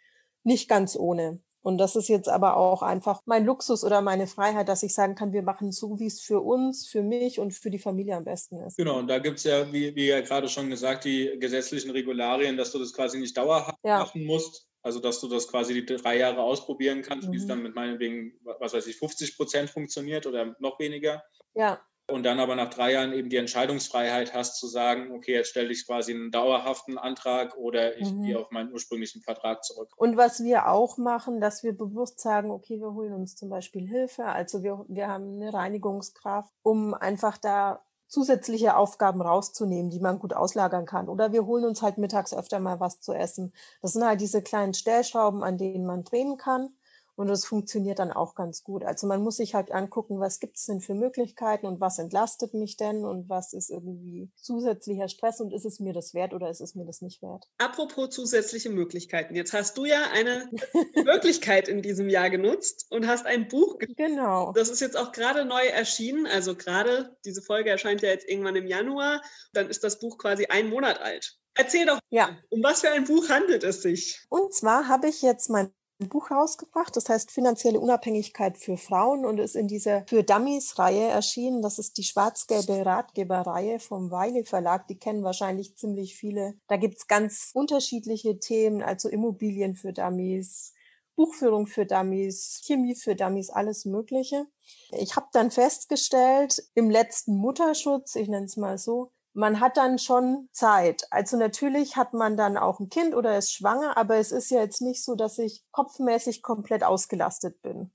[0.44, 1.40] nicht ganz ohne.
[1.68, 5.14] Und das ist jetzt aber auch einfach mein Luxus oder meine Freiheit, dass ich sagen
[5.14, 8.24] kann, wir machen so, wie es für uns, für mich und für die Familie am
[8.24, 8.78] besten ist.
[8.78, 12.56] Genau, und da gibt es ja, wie, wie ja gerade schon gesagt, die gesetzlichen Regularien,
[12.56, 13.98] dass du das quasi nicht dauerhaft ja.
[13.98, 14.66] machen musst.
[14.80, 17.32] Also, dass du das quasi die drei Jahre ausprobieren kannst, mhm.
[17.32, 17.48] wie es mhm.
[17.48, 21.22] dann mit meinetwegen, was weiß ich, 50 Prozent funktioniert oder noch weniger.
[21.54, 25.50] Ja und dann aber nach drei Jahren eben die Entscheidungsfreiheit hast zu sagen, okay, jetzt
[25.50, 28.22] stelle ich quasi einen dauerhaften Antrag oder ich mhm.
[28.22, 29.90] gehe auf meinen ursprünglichen Vertrag zurück.
[29.96, 33.86] Und was wir auch machen, dass wir bewusst sagen, okay, wir holen uns zum Beispiel
[33.86, 40.18] Hilfe, also wir, wir haben eine Reinigungskraft, um einfach da zusätzliche Aufgaben rauszunehmen, die man
[40.18, 41.08] gut auslagern kann.
[41.08, 43.52] Oder wir holen uns halt mittags öfter mal was zu essen.
[43.82, 46.70] Das sind halt diese kleinen Stellschrauben, an denen man drehen kann.
[47.18, 48.84] Und das funktioniert dann auch ganz gut.
[48.84, 52.54] Also man muss sich halt angucken, was gibt es denn für Möglichkeiten und was entlastet
[52.54, 56.48] mich denn und was ist irgendwie zusätzlicher Stress und ist es mir das wert oder
[56.48, 57.44] ist es mir das nicht wert?
[57.58, 59.34] Apropos zusätzliche Möglichkeiten.
[59.34, 60.48] Jetzt hast du ja eine
[60.94, 63.96] Möglichkeit in diesem Jahr genutzt und hast ein Buch geschrieben.
[63.96, 64.52] Genau.
[64.52, 66.24] Das ist jetzt auch gerade neu erschienen.
[66.28, 69.22] Also gerade diese Folge erscheint ja jetzt irgendwann im Januar.
[69.54, 71.36] Dann ist das Buch quasi ein Monat alt.
[71.56, 72.38] Erzähl doch, ja.
[72.50, 74.24] um was für ein Buch handelt es sich?
[74.28, 79.24] Und zwar habe ich jetzt mein ein Buch rausgebracht, das heißt Finanzielle Unabhängigkeit für Frauen
[79.24, 81.60] und ist in dieser Für Dummies-Reihe erschienen.
[81.60, 84.86] Das ist die schwarz-gelbe Ratgeberreihe vom Weile Verlag.
[84.86, 86.54] Die kennen wahrscheinlich ziemlich viele.
[86.68, 90.72] Da gibt's ganz unterschiedliche Themen, also Immobilien für Dummies,
[91.16, 94.46] Buchführung für Dummies, Chemie für Dummies, alles Mögliche.
[94.92, 100.00] Ich habe dann festgestellt, im letzten Mutterschutz, ich nenne es mal so, man hat dann
[100.00, 101.06] schon Zeit.
[101.10, 104.58] Also natürlich hat man dann auch ein Kind oder ist schwanger, aber es ist ja
[104.58, 107.92] jetzt nicht so, dass ich kopfmäßig komplett ausgelastet bin.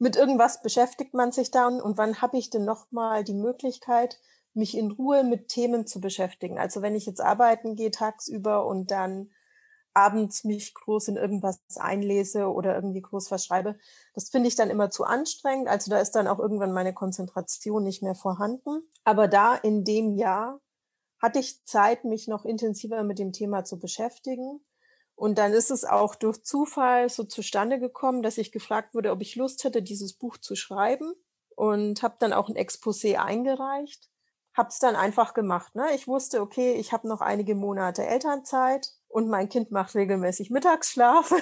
[0.00, 4.18] Mit irgendwas beschäftigt man sich dann und wann habe ich denn nochmal die Möglichkeit,
[4.52, 6.58] mich in Ruhe mit Themen zu beschäftigen?
[6.58, 9.30] Also wenn ich jetzt arbeiten gehe tagsüber und dann
[9.94, 13.78] abends mich groß in irgendwas einlese oder irgendwie groß was schreibe,
[14.14, 15.68] das finde ich dann immer zu anstrengend.
[15.68, 18.82] Also da ist dann auch irgendwann meine Konzentration nicht mehr vorhanden.
[19.04, 20.60] Aber da in dem Jahr
[21.20, 24.60] hatte ich Zeit, mich noch intensiver mit dem Thema zu beschäftigen.
[25.14, 29.20] Und dann ist es auch durch Zufall so zustande gekommen, dass ich gefragt wurde, ob
[29.20, 31.12] ich Lust hätte, dieses Buch zu schreiben.
[31.54, 34.08] Und habe dann auch ein Exposé eingereicht.
[34.56, 35.74] Habe es dann einfach gemacht.
[35.74, 35.88] Ne?
[35.94, 41.34] Ich wusste, okay, ich habe noch einige Monate Elternzeit und mein Kind macht regelmäßig Mittagsschlaf.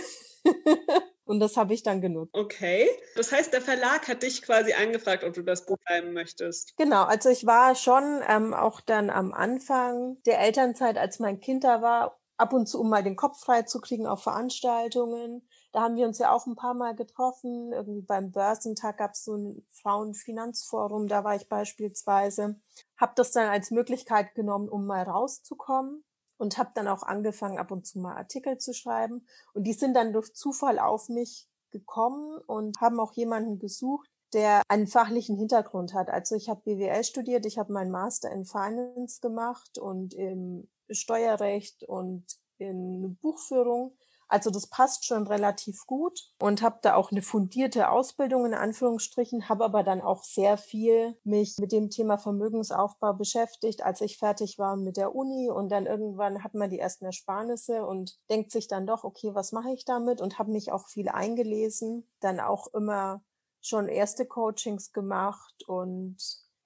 [1.29, 2.33] Und das habe ich dann genutzt.
[2.33, 2.88] Okay.
[3.14, 6.75] Das heißt, der Verlag hat dich quasi angefragt, ob du das Buch schreiben möchtest.
[6.79, 7.05] Genau.
[7.05, 11.83] Also ich war schon ähm, auch dann am Anfang der Elternzeit, als mein Kind da
[11.83, 15.47] war, ab und zu, um mal den Kopf frei zu kriegen auf Veranstaltungen.
[15.73, 17.75] Da haben wir uns ja auch ein paar Mal getroffen.
[17.75, 22.59] Irgendwie beim Börsentag gab es so ein Frauenfinanzforum, da war ich beispielsweise.
[22.97, 26.05] Habe das dann als Möglichkeit genommen, um mal rauszukommen
[26.38, 29.27] und habe dann auch angefangen, ab und zu mal Artikel zu schreiben.
[29.53, 34.62] Und die sind dann durch Zufall auf mich gekommen und haben auch jemanden gesucht, der
[34.68, 36.09] einen fachlichen Hintergrund hat.
[36.09, 41.85] Also ich habe BWL studiert, ich habe meinen Master in Finance gemacht und im Steuerrecht
[41.85, 42.24] und
[42.59, 43.96] in Buchführung.
[44.29, 49.49] Also das passt schon relativ gut und habe da auch eine fundierte Ausbildung in Anführungsstrichen,
[49.49, 54.59] habe aber dann auch sehr viel mich mit dem Thema Vermögensaufbau beschäftigt, als ich fertig
[54.59, 58.69] war mit der Uni und dann irgendwann hat man die ersten Ersparnisse und denkt sich
[58.69, 62.67] dann doch, okay, was mache ich damit und habe mich auch viel eingelesen, dann auch
[62.75, 63.23] immer
[63.62, 66.17] schon erste Coachings gemacht und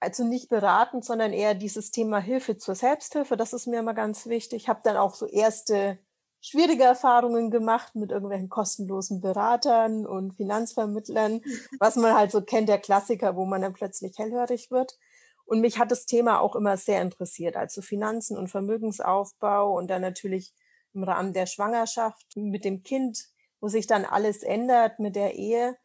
[0.00, 3.36] also nicht beratend, sondern eher dieses Thema Hilfe zur Selbsthilfe.
[3.36, 4.62] Das ist mir immer ganz wichtig.
[4.62, 5.98] Ich habe dann auch so erste
[6.42, 11.40] schwierige Erfahrungen gemacht mit irgendwelchen kostenlosen Beratern und Finanzvermittlern,
[11.78, 14.98] was man halt so kennt, der Klassiker, wo man dann plötzlich hellhörig wird.
[15.44, 20.02] Und mich hat das Thema auch immer sehr interessiert, also Finanzen und Vermögensaufbau und dann
[20.02, 20.52] natürlich
[20.94, 23.28] im Rahmen der Schwangerschaft mit dem Kind,
[23.60, 25.76] wo sich dann alles ändert mit der Ehe.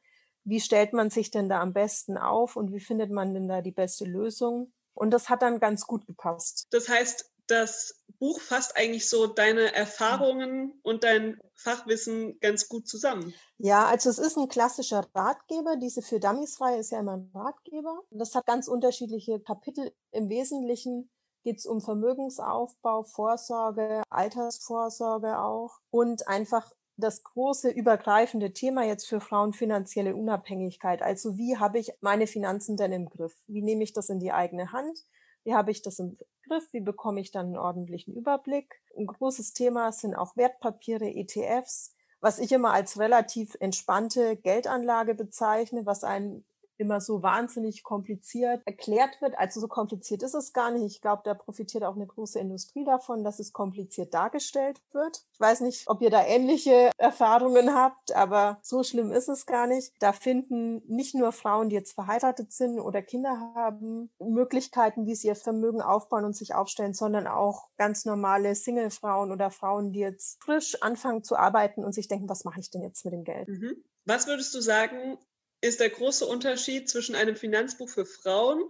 [0.43, 3.61] Wie stellt man sich denn da am besten auf und wie findet man denn da
[3.61, 4.73] die beste Lösung?
[4.93, 6.67] Und das hat dann ganz gut gepasst.
[6.71, 13.33] Das heißt, das Buch fasst eigentlich so deine Erfahrungen und dein Fachwissen ganz gut zusammen.
[13.57, 15.75] Ja, also es ist ein klassischer Ratgeber.
[15.75, 18.01] Diese für Dummies-Reihe ist ja immer ein Ratgeber.
[18.11, 19.91] Das hat ganz unterschiedliche Kapitel.
[20.11, 21.09] Im Wesentlichen
[21.43, 29.21] geht es um Vermögensaufbau, Vorsorge, Altersvorsorge auch und einfach das große übergreifende Thema jetzt für
[29.21, 31.01] Frauen finanzielle Unabhängigkeit.
[31.01, 33.35] Also wie habe ich meine Finanzen denn im Griff?
[33.47, 35.05] Wie nehme ich das in die eigene Hand?
[35.43, 36.17] Wie habe ich das im
[36.47, 36.71] Griff?
[36.73, 38.81] Wie bekomme ich dann einen ordentlichen Überblick?
[38.97, 45.85] Ein großes Thema sind auch Wertpapiere, ETFs, was ich immer als relativ entspannte Geldanlage bezeichne,
[45.85, 46.45] was einen
[46.77, 49.37] immer so wahnsinnig kompliziert erklärt wird.
[49.37, 50.83] Also so kompliziert ist es gar nicht.
[50.83, 55.23] Ich glaube, da profitiert auch eine große Industrie davon, dass es kompliziert dargestellt wird.
[55.33, 59.67] Ich weiß nicht, ob ihr da ähnliche Erfahrungen habt, aber so schlimm ist es gar
[59.67, 59.93] nicht.
[59.99, 65.27] Da finden nicht nur Frauen, die jetzt verheiratet sind oder Kinder haben, Möglichkeiten, wie sie
[65.27, 70.41] ihr Vermögen aufbauen und sich aufstellen, sondern auch ganz normale Single-Frauen oder Frauen, die jetzt
[70.43, 73.47] frisch anfangen zu arbeiten und sich denken, was mache ich denn jetzt mit dem Geld?
[73.47, 73.83] Mhm.
[74.05, 75.17] Was würdest du sagen,
[75.61, 78.63] ist der große Unterschied zwischen einem Finanzbuch für Frauen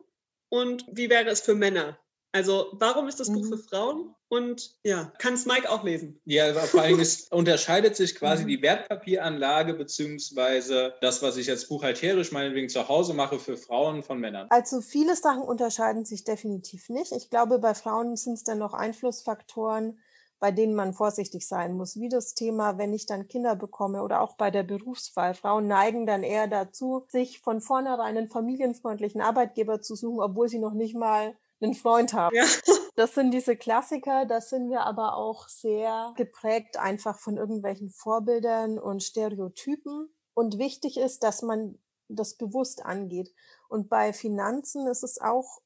[0.50, 1.98] und wie wäre es für Männer?
[2.34, 3.64] Also warum ist das Buch für mhm.
[3.64, 4.16] Frauen?
[4.30, 6.20] Und ja, kann es Mike auch lesen?
[6.26, 8.48] Ja, vor allem es unterscheidet sich quasi mhm.
[8.50, 14.20] die Wertpapieranlage beziehungsweise das, was ich jetzt buchhalterisch meinetwegen zu Hause mache für Frauen von
[14.20, 14.48] Männern.
[14.50, 17.14] Also viele Sachen unterscheiden sich definitiv nicht.
[17.14, 19.98] Ich glaube, bei Frauen sind es dann noch Einflussfaktoren,
[20.40, 24.22] bei denen man vorsichtig sein muss, wie das Thema, wenn ich dann Kinder bekomme oder
[24.22, 25.34] auch bei der Berufswahl.
[25.34, 30.60] Frauen neigen dann eher dazu, sich von vornherein einen familienfreundlichen Arbeitgeber zu suchen, obwohl sie
[30.60, 32.36] noch nicht mal einen Freund haben.
[32.36, 32.46] Ja.
[32.96, 38.80] Das sind diese Klassiker, das sind wir aber auch sehr geprägt einfach von irgendwelchen Vorbildern
[38.80, 40.10] und Stereotypen.
[40.34, 43.32] Und wichtig ist, dass man das bewusst angeht.
[43.70, 45.62] Und bei Finanzen ist es auch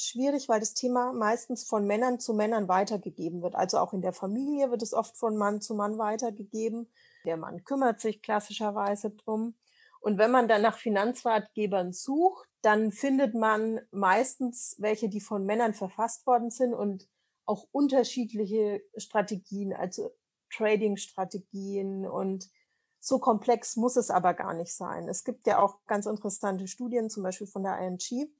[0.00, 3.54] schwierig, weil das Thema meistens von Männern zu Männern weitergegeben wird.
[3.54, 6.90] Also auch in der Familie wird es oft von Mann zu Mann weitergegeben.
[7.24, 9.54] Der Mann kümmert sich klassischerweise drum.
[10.00, 15.74] Und wenn man dann nach Finanzratgebern sucht, dann findet man meistens welche, die von Männern
[15.74, 17.08] verfasst worden sind und
[17.44, 20.10] auch unterschiedliche Strategien, also
[20.50, 22.48] Trading-Strategien und
[23.00, 25.08] so komplex muss es aber gar nicht sein.
[25.08, 28.30] Es gibt ja auch ganz interessante Studien, zum Beispiel von der ING,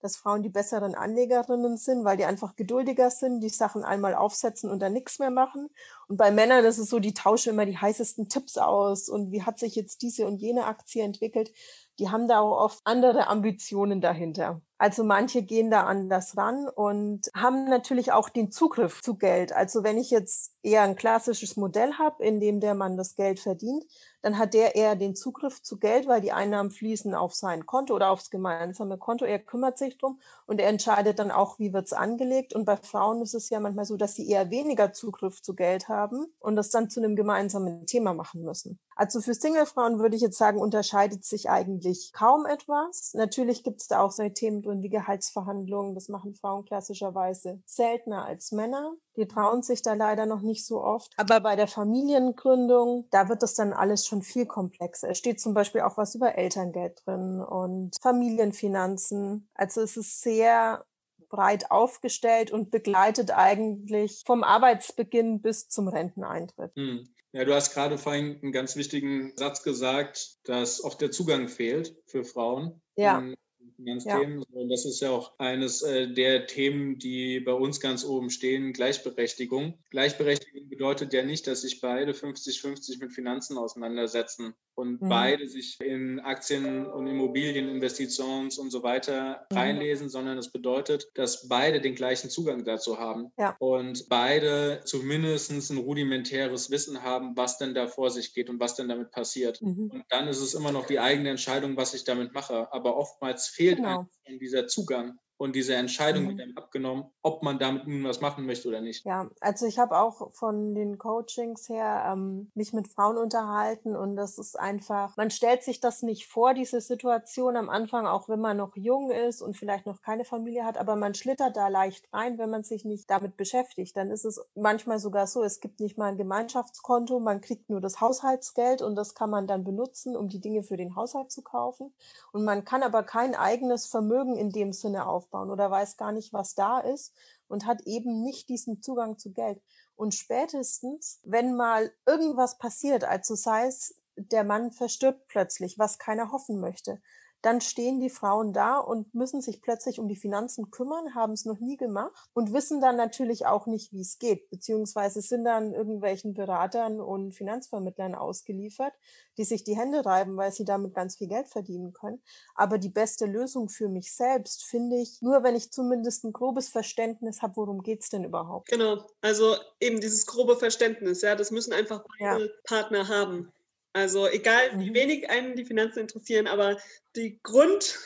[0.00, 4.70] dass Frauen die besseren Anlegerinnen sind, weil die einfach geduldiger sind, die Sachen einmal aufsetzen
[4.70, 5.70] und dann nichts mehr machen.
[6.10, 9.44] Und bei Männern ist es so, die tauschen immer die heißesten Tipps aus und wie
[9.44, 11.52] hat sich jetzt diese und jene Aktie entwickelt.
[12.00, 14.60] Die haben da auch oft andere Ambitionen dahinter.
[14.76, 19.52] Also manche gehen da anders ran und haben natürlich auch den Zugriff zu Geld.
[19.52, 23.38] Also wenn ich jetzt eher ein klassisches Modell habe, in dem der Mann das Geld
[23.38, 23.84] verdient,
[24.22, 27.94] dann hat der eher den Zugriff zu Geld, weil die Einnahmen fließen auf sein Konto
[27.94, 29.26] oder aufs gemeinsame Konto.
[29.26, 32.54] Er kümmert sich drum und er entscheidet dann auch, wie wird's angelegt.
[32.54, 35.88] Und bei Frauen ist es ja manchmal so, dass sie eher weniger Zugriff zu Geld
[35.88, 35.99] haben
[36.38, 38.78] und das dann zu einem gemeinsamen Thema machen müssen.
[38.96, 43.12] Also für Singlefrauen würde ich jetzt sagen, unterscheidet sich eigentlich kaum etwas.
[43.14, 45.94] Natürlich gibt es da auch solche Themen drin wie Gehaltsverhandlungen.
[45.94, 48.92] Das machen Frauen klassischerweise seltener als Männer.
[49.16, 51.12] Die trauen sich da leider noch nicht so oft.
[51.16, 55.10] Aber bei der Familiengründung, da wird das dann alles schon viel komplexer.
[55.10, 59.48] Es steht zum Beispiel auch was über Elterngeld drin und Familienfinanzen.
[59.54, 60.84] Also es ist sehr
[61.30, 66.74] breit aufgestellt und begleitet eigentlich vom Arbeitsbeginn bis zum Renteneintritt.
[66.74, 67.08] Hm.
[67.32, 71.96] Ja, du hast gerade vorhin einen ganz wichtigen Satz gesagt, dass oft der Zugang fehlt
[72.06, 72.82] für Frauen.
[72.96, 73.18] Ja.
[73.18, 73.36] Hm,
[73.76, 74.44] Finanzthemen.
[74.52, 74.66] Ja.
[74.68, 79.78] Das ist ja auch eines äh, der Themen, die bei uns ganz oben stehen, Gleichberechtigung.
[79.90, 85.08] Gleichberechtigung bedeutet ja nicht, dass sich beide 50-50 mit Finanzen auseinandersetzen und mhm.
[85.08, 89.56] beide sich in Aktien und Immobilieninvestitions und so weiter mhm.
[89.56, 93.56] reinlesen, sondern es bedeutet, dass beide den gleichen Zugang dazu haben ja.
[93.58, 98.74] und beide zumindest ein rudimentäres Wissen haben, was denn da vor sich geht und was
[98.74, 99.60] denn damit passiert.
[99.60, 99.90] Mhm.
[99.92, 102.72] Und dann ist es immer noch die eigene Entscheidung, was ich damit mache.
[102.72, 104.06] Aber oftmals fehlt genau.
[104.38, 106.28] dieser Zugang und diese Entscheidung mhm.
[106.28, 109.06] wird einem abgenommen, ob man damit nun was machen möchte oder nicht.
[109.06, 114.16] Ja, also ich habe auch von den Coachings her ähm, mich mit Frauen unterhalten und
[114.16, 118.40] das ist einfach, man stellt sich das nicht vor, diese Situation am Anfang, auch wenn
[118.40, 122.12] man noch jung ist und vielleicht noch keine Familie hat, aber man schlittert da leicht
[122.12, 123.96] rein, wenn man sich nicht damit beschäftigt.
[123.96, 127.80] Dann ist es manchmal sogar so, es gibt nicht mal ein Gemeinschaftskonto, man kriegt nur
[127.80, 131.40] das Haushaltsgeld und das kann man dann benutzen, um die Dinge für den Haushalt zu
[131.40, 131.94] kaufen.
[132.30, 136.12] Und man kann aber kein eigenes Vermögen in dem Sinne aufbauen aufbauen oder weiß gar
[136.12, 137.14] nicht, was da ist
[137.48, 139.62] und hat eben nicht diesen Zugang zu Geld.
[139.96, 146.32] Und spätestens, wenn mal irgendwas passiert, also sei es, der Mann verstirbt plötzlich, was keiner
[146.32, 147.00] hoffen möchte,
[147.42, 151.44] dann stehen die Frauen da und müssen sich plötzlich um die Finanzen kümmern, haben es
[151.44, 155.72] noch nie gemacht und wissen dann natürlich auch nicht, wie es geht, beziehungsweise sind dann
[155.72, 158.92] irgendwelchen Beratern und Finanzvermittlern ausgeliefert,
[159.38, 162.22] die sich die Hände reiben, weil sie damit ganz viel Geld verdienen können.
[162.54, 166.68] Aber die beste Lösung für mich selbst finde ich nur, wenn ich zumindest ein grobes
[166.68, 168.68] Verständnis habe, worum geht es denn überhaupt.
[168.68, 172.50] Genau, also eben dieses grobe Verständnis, ja, das müssen einfach beide ja.
[172.64, 173.52] Partner haben.
[173.92, 174.94] Also egal, wie mhm.
[174.94, 176.78] wenig einen die Finanzen interessieren, aber
[177.16, 177.98] die Grund,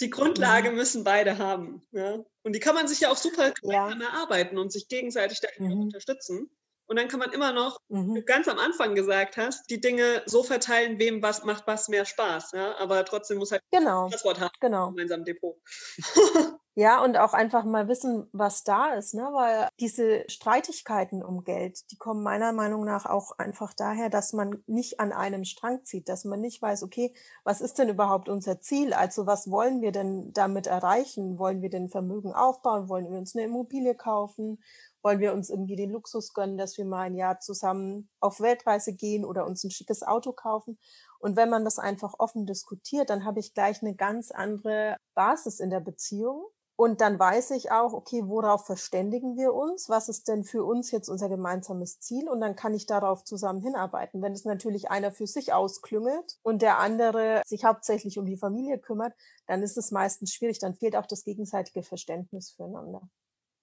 [0.00, 0.76] die Grundlage mhm.
[0.76, 1.82] müssen beide haben.
[1.92, 2.24] Ja?
[2.42, 3.90] Und die kann man sich ja auch super ja.
[3.90, 5.80] erarbeiten und sich gegenseitig da mhm.
[5.80, 6.50] unterstützen.
[6.86, 8.14] Und dann kann man immer noch, mhm.
[8.14, 11.88] wie du ganz am Anfang gesagt hast, die Dinge so verteilen, wem was macht was
[11.88, 12.52] mehr Spaß.
[12.52, 12.76] Ja?
[12.78, 14.08] Aber trotzdem muss halt genau.
[14.08, 14.90] das Wort haben genau.
[14.90, 15.56] gemeinsam Depot.
[16.74, 19.28] ja, und auch einfach mal wissen, was da ist, ne?
[19.32, 24.62] Weil diese Streitigkeiten um Geld, die kommen meiner Meinung nach auch einfach daher, dass man
[24.66, 28.60] nicht an einem Strang zieht, dass man nicht weiß, okay, was ist denn überhaupt unser
[28.60, 28.92] Ziel?
[28.94, 31.38] Also was wollen wir denn damit erreichen?
[31.38, 32.88] Wollen wir denn Vermögen aufbauen?
[32.88, 34.58] Wollen wir uns eine Immobilie kaufen?
[35.02, 38.94] Wollen wir uns irgendwie den Luxus gönnen, dass wir mal ein Jahr zusammen auf Weltreise
[38.94, 40.78] gehen oder uns ein schickes Auto kaufen.
[41.18, 45.60] Und wenn man das einfach offen diskutiert, dann habe ich gleich eine ganz andere Basis
[45.60, 46.46] in der Beziehung.
[46.78, 49.88] Und dann weiß ich auch, okay, worauf verständigen wir uns?
[49.88, 52.28] Was ist denn für uns jetzt unser gemeinsames Ziel?
[52.28, 54.20] Und dann kann ich darauf zusammen hinarbeiten.
[54.20, 58.78] Wenn es natürlich einer für sich ausklüngelt und der andere sich hauptsächlich um die Familie
[58.78, 59.14] kümmert,
[59.46, 60.58] dann ist es meistens schwierig.
[60.58, 63.08] Dann fehlt auch das gegenseitige Verständnis füreinander.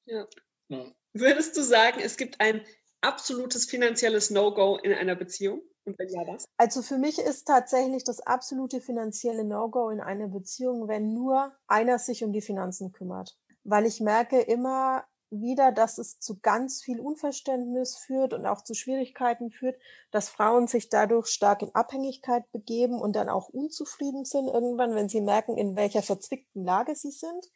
[0.06, 0.26] Ja.
[0.70, 0.86] ja.
[1.14, 2.62] Würdest du sagen, es gibt ein
[3.02, 5.62] absolutes finanzielles No-Go in einer Beziehung?
[5.86, 6.46] Und wenn ja, was?
[6.58, 12.00] Also für mich ist tatsächlich das absolute finanzielle No-Go in einer Beziehung, wenn nur einer
[12.00, 13.38] sich um die Finanzen kümmert.
[13.64, 18.74] Weil ich merke immer wieder, dass es zu ganz viel Unverständnis führt und auch zu
[18.74, 19.80] Schwierigkeiten führt,
[20.12, 25.10] dass Frauen sich dadurch stark in Abhängigkeit begeben und dann auch unzufrieden sind irgendwann, wenn
[25.10, 27.52] sie merken, in welcher verzwickten Lage sie sind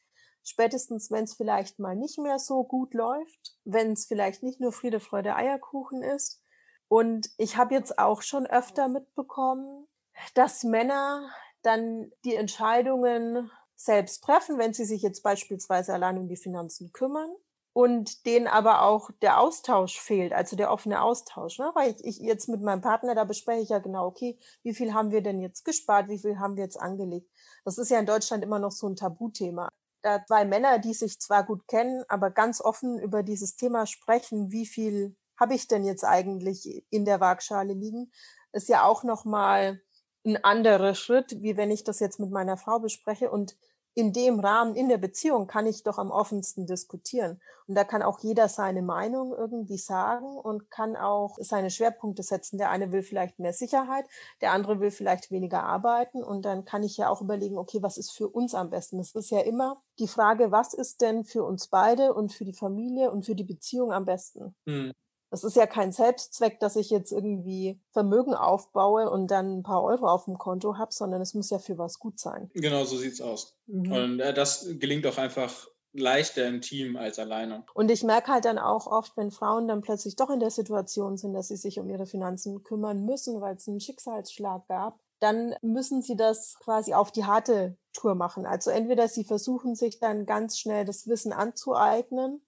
[0.48, 4.72] spätestens wenn es vielleicht mal nicht mehr so gut läuft, wenn es vielleicht nicht nur
[4.72, 6.42] Friede, Freude, Eierkuchen ist.
[6.88, 9.88] Und ich habe jetzt auch schon öfter mitbekommen,
[10.36, 11.30] dass Männer
[11.64, 17.30] dann die Entscheidungen selbst treffen, wenn sie sich jetzt beispielsweise allein um die Finanzen kümmern
[17.74, 21.60] und denen aber auch der Austausch fehlt, also der offene Austausch.
[21.60, 21.70] Ne?
[21.76, 24.94] Weil ich, ich jetzt mit meinem Partner, da bespreche ich ja genau, okay, wie viel
[24.94, 27.30] haben wir denn jetzt gespart, wie viel haben wir jetzt angelegt.
[27.66, 29.68] Das ist ja in Deutschland immer noch so ein Tabuthema
[30.08, 34.52] da zwei Männer, die sich zwar gut kennen, aber ganz offen über dieses Thema sprechen,
[34.52, 38.12] wie viel habe ich denn jetzt eigentlich in der Waagschale liegen,
[38.54, 39.82] ist ja auch nochmal
[40.26, 43.30] ein anderer Schritt, wie wenn ich das jetzt mit meiner Frau bespreche.
[43.30, 43.58] Und
[43.98, 47.42] in dem Rahmen, in der Beziehung kann ich doch am offensten diskutieren.
[47.66, 52.60] Und da kann auch jeder seine Meinung irgendwie sagen und kann auch seine Schwerpunkte setzen.
[52.60, 54.06] Der eine will vielleicht mehr Sicherheit,
[54.40, 56.24] der andere will vielleicht weniger arbeiten.
[56.24, 59.00] Und dann kann ich ja auch überlegen, okay, was ist für uns am besten?
[59.00, 62.54] Das ist ja immer die Frage, was ist denn für uns beide und für die
[62.54, 64.56] Familie und für die Beziehung am besten?
[64.68, 64.94] Hm.
[65.30, 69.84] Das ist ja kein Selbstzweck, dass ich jetzt irgendwie Vermögen aufbaue und dann ein paar
[69.84, 72.50] Euro auf dem Konto habe, sondern es muss ja für was gut sein.
[72.54, 73.58] Genau, so sieht's aus.
[73.66, 73.92] Mhm.
[73.92, 77.66] Und äh, das gelingt auch einfach leichter im Team als alleine.
[77.74, 81.18] Und ich merke halt dann auch oft, wenn Frauen dann plötzlich doch in der Situation
[81.18, 85.56] sind, dass sie sich um ihre Finanzen kümmern müssen, weil es einen Schicksalsschlag gab, dann
[85.62, 88.46] müssen sie das quasi auf die harte Tour machen.
[88.46, 92.42] Also entweder sie versuchen sich dann ganz schnell das Wissen anzueignen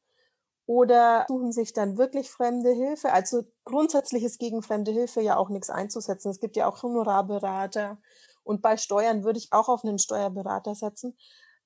[0.70, 3.12] oder suchen sich dann wirklich fremde Hilfe.
[3.12, 6.30] Also grundsätzlich ist gegen fremde Hilfe ja auch nichts einzusetzen.
[6.30, 7.98] Es gibt ja auch Honorarberater
[8.44, 11.18] Und bei Steuern würde ich auch auf einen Steuerberater setzen.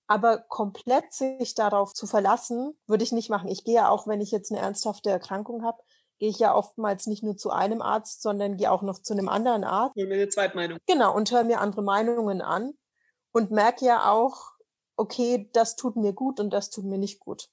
[0.07, 3.49] Aber komplett sich darauf zu verlassen, würde ich nicht machen.
[3.49, 5.83] Ich gehe ja auch, wenn ich jetzt eine ernsthafte Erkrankung habe,
[6.17, 9.27] gehe ich ja oftmals nicht nur zu einem Arzt, sondern gehe auch noch zu einem
[9.27, 9.97] anderen Arzt.
[9.97, 10.77] Hol mir eine Zweitmeinung.
[10.87, 12.71] Genau, und höre mir andere Meinungen an
[13.33, 14.53] und merke ja auch,
[14.95, 17.49] okay, das tut mir gut und das tut mir nicht gut.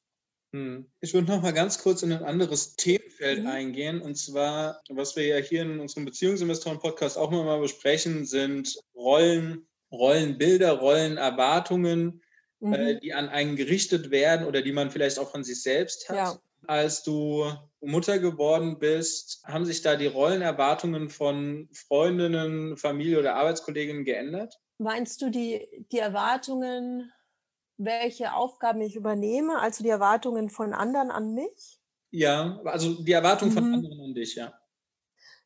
[0.52, 0.90] Hm.
[1.00, 3.46] Ich würde noch mal ganz kurz in ein anderes Themenfeld mhm.
[3.46, 4.02] eingehen.
[4.02, 9.66] Und zwar, was wir ja hier in unserem Beziehungsinvestoren-Podcast auch immer mal besprechen, sind Rollen,
[9.92, 12.22] Rollenbilder, Rollenerwartungen,
[12.62, 12.74] äh, mhm.
[12.74, 16.16] äh, die an einen gerichtet werden oder die man vielleicht auch von sich selbst hat.
[16.16, 16.38] Ja.
[16.66, 24.04] Als du Mutter geworden bist, haben sich da die Rollenerwartungen von Freundinnen, Familie oder Arbeitskolleginnen
[24.04, 24.58] geändert?
[24.78, 27.10] Meinst du die, die Erwartungen
[27.82, 31.80] welche Aufgaben ich übernehme, also die Erwartungen von anderen an mich?
[32.10, 33.58] Ja, also die Erwartungen mhm.
[33.58, 34.52] von anderen an dich, ja.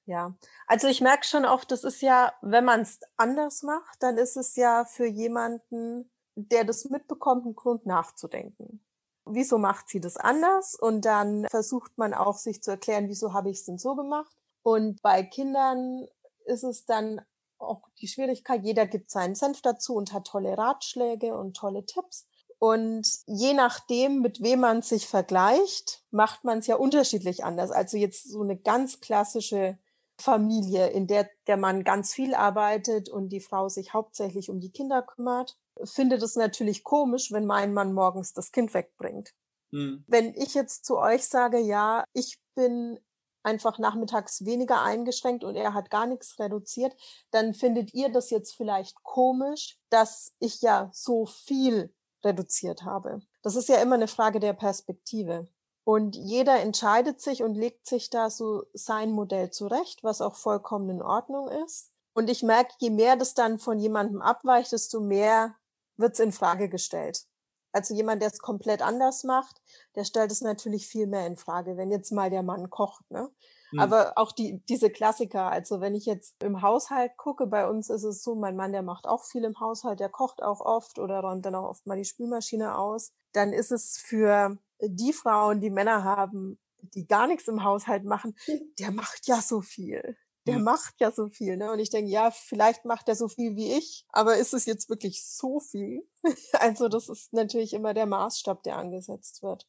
[0.06, 4.18] Ja, also ich merke schon oft, das ist ja, wenn man es anders macht, dann
[4.18, 8.84] ist es ja für jemanden, der das mitbekommt, ein Grund nachzudenken.
[9.24, 10.74] Wieso macht sie das anders?
[10.74, 14.36] Und dann versucht man auch sich zu erklären, wieso habe ich es denn so gemacht?
[14.62, 16.06] Und bei Kindern
[16.44, 17.22] ist es dann
[17.64, 22.26] auch die Schwierigkeit, jeder gibt seinen Senf dazu und hat tolle Ratschläge und tolle Tipps.
[22.58, 27.70] Und je nachdem, mit wem man sich vergleicht, macht man es ja unterschiedlich anders.
[27.70, 29.78] Also jetzt so eine ganz klassische
[30.20, 34.70] Familie, in der der Mann ganz viel arbeitet und die Frau sich hauptsächlich um die
[34.70, 39.34] Kinder kümmert, findet es natürlich komisch, wenn mein Mann morgens das Kind wegbringt.
[39.72, 40.04] Hm.
[40.06, 43.00] Wenn ich jetzt zu euch sage, ja, ich bin
[43.44, 46.94] einfach nachmittags weniger eingeschränkt und er hat gar nichts reduziert,
[47.30, 53.20] dann findet ihr das jetzt vielleicht komisch, dass ich ja so viel reduziert habe.
[53.42, 55.46] Das ist ja immer eine Frage der Perspektive.
[55.84, 60.88] Und jeder entscheidet sich und legt sich da so sein Modell zurecht, was auch vollkommen
[60.88, 61.92] in Ordnung ist.
[62.14, 65.54] Und ich merke, je mehr das dann von jemandem abweicht, desto mehr
[65.96, 67.26] wird es in Frage gestellt.
[67.74, 69.60] Also jemand, der es komplett anders macht,
[69.96, 73.10] der stellt es natürlich viel mehr in Frage, wenn jetzt mal der Mann kocht.
[73.10, 73.28] Ne?
[73.72, 73.80] Mhm.
[73.80, 78.04] Aber auch die, diese Klassiker, also wenn ich jetzt im Haushalt gucke, bei uns ist
[78.04, 81.18] es so, mein Mann, der macht auch viel im Haushalt, der kocht auch oft oder
[81.18, 83.12] räumt dann auch oft mal die Spülmaschine aus.
[83.32, 88.36] Dann ist es für die Frauen, die Männer haben, die gar nichts im Haushalt machen,
[88.78, 90.16] der macht ja so viel
[90.46, 90.64] der mhm.
[90.64, 91.56] macht ja so viel.
[91.56, 91.70] Ne?
[91.70, 94.88] Und ich denke, ja, vielleicht macht er so viel wie ich, aber ist es jetzt
[94.88, 96.06] wirklich so viel?
[96.52, 99.66] also das ist natürlich immer der Maßstab, der angesetzt wird.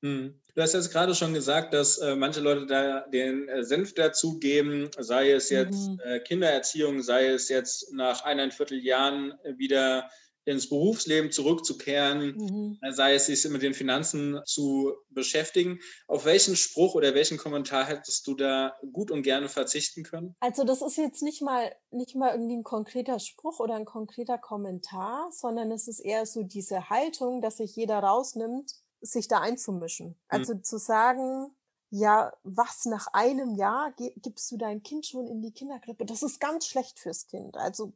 [0.00, 0.40] Mhm.
[0.54, 4.90] Du hast jetzt gerade schon gesagt, dass äh, manche Leute da den äh, Senf dazugeben,
[4.98, 6.00] sei es jetzt mhm.
[6.04, 10.08] äh, Kindererziehung, sei es jetzt nach eineinviertel Jahren wieder
[10.48, 12.78] ins Berufsleben zurückzukehren, mhm.
[12.82, 15.78] Äh, sei es sich mit den Finanzen zu beschäftigen.
[16.06, 20.34] Auf welchen Spruch oder welchen Kommentar hättest du da gut und gerne verzichten können?
[20.40, 24.38] Also das ist jetzt nicht mal nicht mal irgendwie ein konkreter Spruch oder ein konkreter
[24.38, 30.08] Kommentar, sondern es ist eher so diese Haltung, dass sich jeder rausnimmt, sich da einzumischen.
[30.08, 30.16] Mhm.
[30.28, 30.64] Also mhm.
[30.64, 31.54] zu sagen,
[31.90, 36.04] ja, was nach einem Jahr gibst du dein Kind schon in die Kinderkrippe?
[36.04, 37.56] Das ist ganz schlecht fürs Kind.
[37.56, 37.92] Also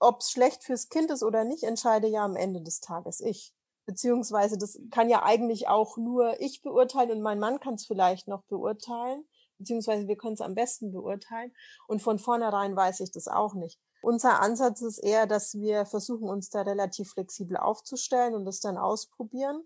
[0.00, 3.52] ob es schlecht fürs Kind ist oder nicht, entscheide ja am Ende des Tages ich.
[3.86, 8.28] Beziehungsweise das kann ja eigentlich auch nur ich beurteilen und mein Mann kann es vielleicht
[8.28, 9.26] noch beurteilen.
[9.58, 11.52] Beziehungsweise wir können es am besten beurteilen.
[11.88, 13.80] Und von vornherein weiß ich das auch nicht.
[14.00, 18.76] Unser Ansatz ist eher, dass wir versuchen, uns da relativ flexibel aufzustellen und das dann
[18.76, 19.64] ausprobieren.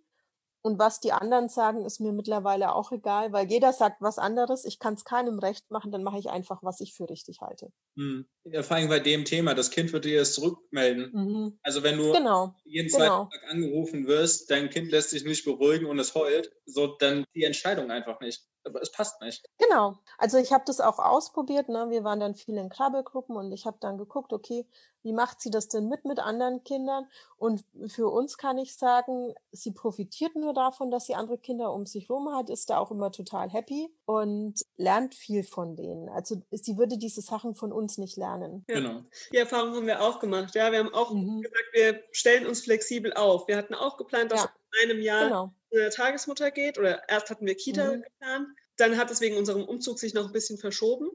[0.65, 4.65] Und was die anderen sagen, ist mir mittlerweile auch egal, weil jeder sagt was anderes.
[4.65, 7.73] Ich kann es keinem recht machen, dann mache ich einfach, was ich für richtig halte.
[7.97, 8.29] Hm.
[8.45, 11.11] Ja, vor allem bei dem Thema, das Kind wird dir das zurückmelden.
[11.13, 11.59] Mhm.
[11.63, 12.55] Also wenn du genau.
[12.65, 13.29] jeden zweiten genau.
[13.31, 17.45] Tag angerufen wirst, dein Kind lässt sich nicht beruhigen und es heult, so dann die
[17.45, 18.43] Entscheidung einfach nicht.
[18.65, 19.45] Aber es passt nicht.
[19.59, 19.99] Genau.
[20.19, 21.69] Also ich habe das auch ausprobiert.
[21.69, 21.91] Ne?
[21.91, 24.67] Wir waren dann viel in Krabbelgruppen und ich habe dann geguckt, okay,
[25.03, 27.09] wie macht sie das denn mit mit anderen Kindern?
[27.37, 31.87] Und für uns kann ich sagen, sie profitiert nur davon, dass sie andere Kinder um
[31.87, 36.09] sich herum hat, ist da auch immer total happy und lernt viel von denen.
[36.09, 38.32] Also sie würde diese Sachen von uns nicht lernen.
[38.69, 39.05] Ja, genau.
[39.33, 40.55] Die Erfahrung haben wir auch gemacht.
[40.55, 41.43] Ja, wir haben auch mhm.
[41.43, 43.49] gesagt, wir stellen uns flexibel auf.
[43.49, 44.53] Wir hatten auch geplant, dass ja.
[44.83, 45.55] in einem Jahr genau.
[45.73, 48.03] eine Tagesmutter geht oder erst hatten wir Kita mhm.
[48.03, 48.49] geplant.
[48.77, 51.11] Dann hat es wegen unserem Umzug sich noch ein bisschen verschoben.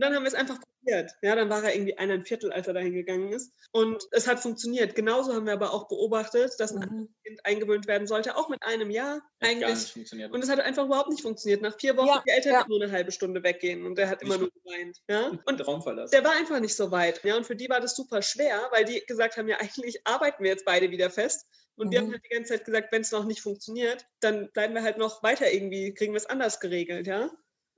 [0.00, 1.12] Und dann haben wir es einfach probiert.
[1.20, 3.52] Ja, dann war er irgendwie ein Viertel, als er dahin gegangen ist.
[3.70, 4.94] Und es hat funktioniert.
[4.94, 7.14] Genauso haben wir aber auch beobachtet, dass ein mhm.
[7.22, 9.60] Kind eingewöhnt werden sollte, auch mit einem Jahr eigentlich.
[9.60, 10.32] Gar nicht funktioniert.
[10.32, 11.60] Und es hat einfach überhaupt nicht funktioniert.
[11.60, 12.64] Nach vier Wochen ja, die Eltern ja.
[12.66, 14.96] nur eine halbe Stunde weggehen und der hat immer nur geweint.
[15.06, 15.32] Ja?
[15.44, 17.22] Und der war einfach nicht so weit.
[17.22, 17.36] Ja?
[17.36, 20.50] Und für die war das super schwer, weil die gesagt haben, ja, eigentlich arbeiten wir
[20.50, 21.46] jetzt beide wieder fest.
[21.76, 21.90] Und mhm.
[21.90, 24.82] wir haben halt die ganze Zeit gesagt, wenn es noch nicht funktioniert, dann bleiben wir
[24.82, 27.30] halt noch weiter irgendwie, kriegen wir es anders geregelt, ja?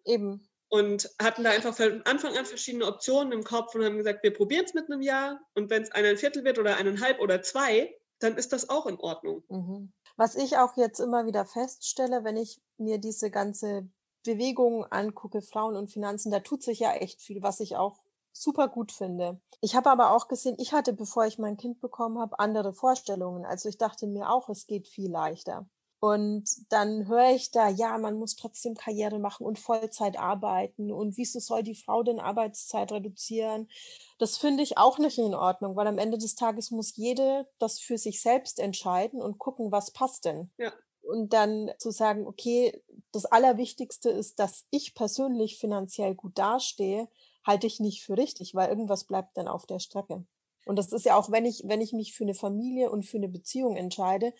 [0.04, 0.48] Eben.
[0.72, 4.32] Und hatten da einfach von Anfang an verschiedene Optionen im Kopf und haben gesagt, wir
[4.32, 7.94] probieren es mit einem Jahr und wenn es ein Viertel wird oder eineinhalb oder zwei,
[8.20, 9.44] dann ist das auch in Ordnung.
[9.50, 9.92] Mhm.
[10.16, 13.86] Was ich auch jetzt immer wieder feststelle, wenn ich mir diese ganze
[14.24, 18.00] Bewegung angucke, Frauen und Finanzen, da tut sich ja echt viel, was ich auch
[18.32, 19.42] super gut finde.
[19.60, 23.44] Ich habe aber auch gesehen, ich hatte, bevor ich mein Kind bekommen habe, andere Vorstellungen.
[23.44, 25.68] Also ich dachte mir auch, es geht viel leichter.
[26.02, 30.90] Und dann höre ich da, ja, man muss trotzdem Karriere machen und Vollzeit arbeiten.
[30.90, 33.70] Und wieso soll die Frau denn Arbeitszeit reduzieren?
[34.18, 37.78] Das finde ich auch nicht in Ordnung, weil am Ende des Tages muss jede das
[37.78, 40.50] für sich selbst entscheiden und gucken, was passt denn.
[40.58, 40.72] Ja.
[41.02, 42.82] Und dann zu sagen, okay,
[43.12, 47.06] das Allerwichtigste ist, dass ich persönlich finanziell gut dastehe,
[47.46, 50.24] halte ich nicht für richtig, weil irgendwas bleibt dann auf der Strecke.
[50.66, 53.18] Und das ist ja auch, wenn ich, wenn ich mich für eine Familie und für
[53.18, 54.32] eine Beziehung entscheide,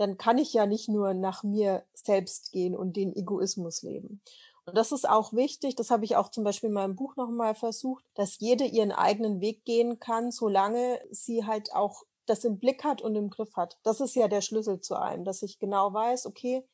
[0.00, 4.22] dann kann ich ja nicht nur nach mir selbst gehen und den Egoismus leben.
[4.64, 7.54] Und das ist auch wichtig, das habe ich auch zum Beispiel in meinem Buch nochmal
[7.54, 12.82] versucht, dass jede ihren eigenen Weg gehen kann, solange sie halt auch das im Blick
[12.82, 13.78] hat und im Griff hat.
[13.82, 16.66] Das ist ja der Schlüssel zu allem, dass ich genau weiß, okay,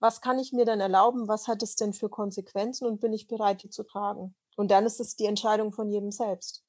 [0.00, 3.28] was kann ich mir dann erlauben, was hat es denn für Konsequenzen und bin ich
[3.28, 4.34] bereit, die zu tragen.
[4.56, 6.64] Und dann ist es die Entscheidung von jedem selbst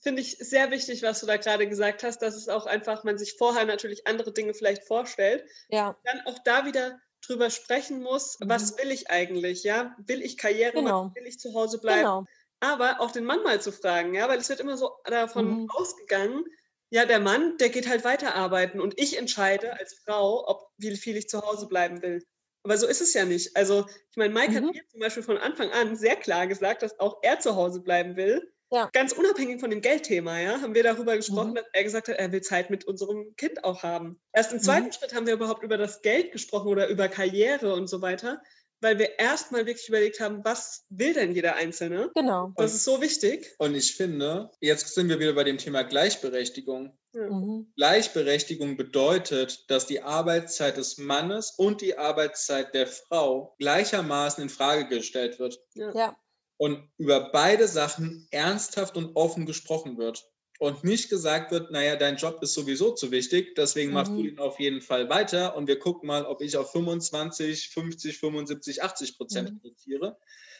[0.00, 3.18] finde ich sehr wichtig, was du da gerade gesagt hast, dass es auch einfach, man
[3.18, 5.44] sich vorher natürlich andere Dinge vielleicht vorstellt.
[5.68, 5.96] Ja.
[6.04, 8.48] Dann auch da wieder drüber sprechen muss, mhm.
[8.48, 9.96] was will ich eigentlich, ja?
[9.98, 11.04] Will ich Karriere genau.
[11.04, 11.14] machen?
[11.16, 12.00] Will ich zu Hause bleiben?
[12.00, 12.24] Genau.
[12.60, 15.70] Aber auch den Mann mal zu fragen, ja, weil es wird immer so davon mhm.
[15.70, 16.44] ausgegangen,
[16.90, 20.96] ja, der Mann, der geht halt weiter arbeiten und ich entscheide als Frau, ob wie
[20.96, 22.24] viel ich zu Hause bleiben will.
[22.62, 23.56] Aber so ist es ja nicht.
[23.56, 24.56] Also, ich meine, Mike mhm.
[24.56, 27.80] hat mir zum Beispiel von Anfang an sehr klar gesagt, dass auch er zu Hause
[27.80, 28.52] bleiben will.
[28.70, 28.90] Ja.
[28.92, 31.54] Ganz unabhängig von dem Geldthema, ja, haben wir darüber gesprochen, mhm.
[31.56, 34.20] dass er gesagt hat, er will Zeit mit unserem Kind auch haben.
[34.32, 34.92] Erst im zweiten mhm.
[34.92, 38.42] Schritt haben wir überhaupt über das Geld gesprochen oder über Karriere und so weiter,
[38.80, 42.10] weil wir erstmal wirklich überlegt haben, was will denn jeder Einzelne?
[42.14, 42.52] Genau.
[42.56, 43.54] Das ist so wichtig.
[43.58, 46.96] Und ich finde, jetzt sind wir wieder bei dem Thema Gleichberechtigung.
[47.14, 47.72] Mhm.
[47.74, 54.86] Gleichberechtigung bedeutet, dass die Arbeitszeit des Mannes und die Arbeitszeit der Frau gleichermaßen in Frage
[54.88, 55.58] gestellt wird.
[55.74, 55.90] Ja.
[55.94, 56.16] ja
[56.58, 60.28] und über beide Sachen ernsthaft und offen gesprochen wird.
[60.58, 63.94] Und nicht gesagt wird, naja, dein Job ist sowieso zu wichtig, deswegen mhm.
[63.94, 64.24] machst du mhm.
[64.26, 68.82] ihn auf jeden Fall weiter und wir gucken mal, ob ich auf 25, 50, 75,
[68.82, 69.60] 80 Prozent mhm.
[69.62, 70.18] reduziere.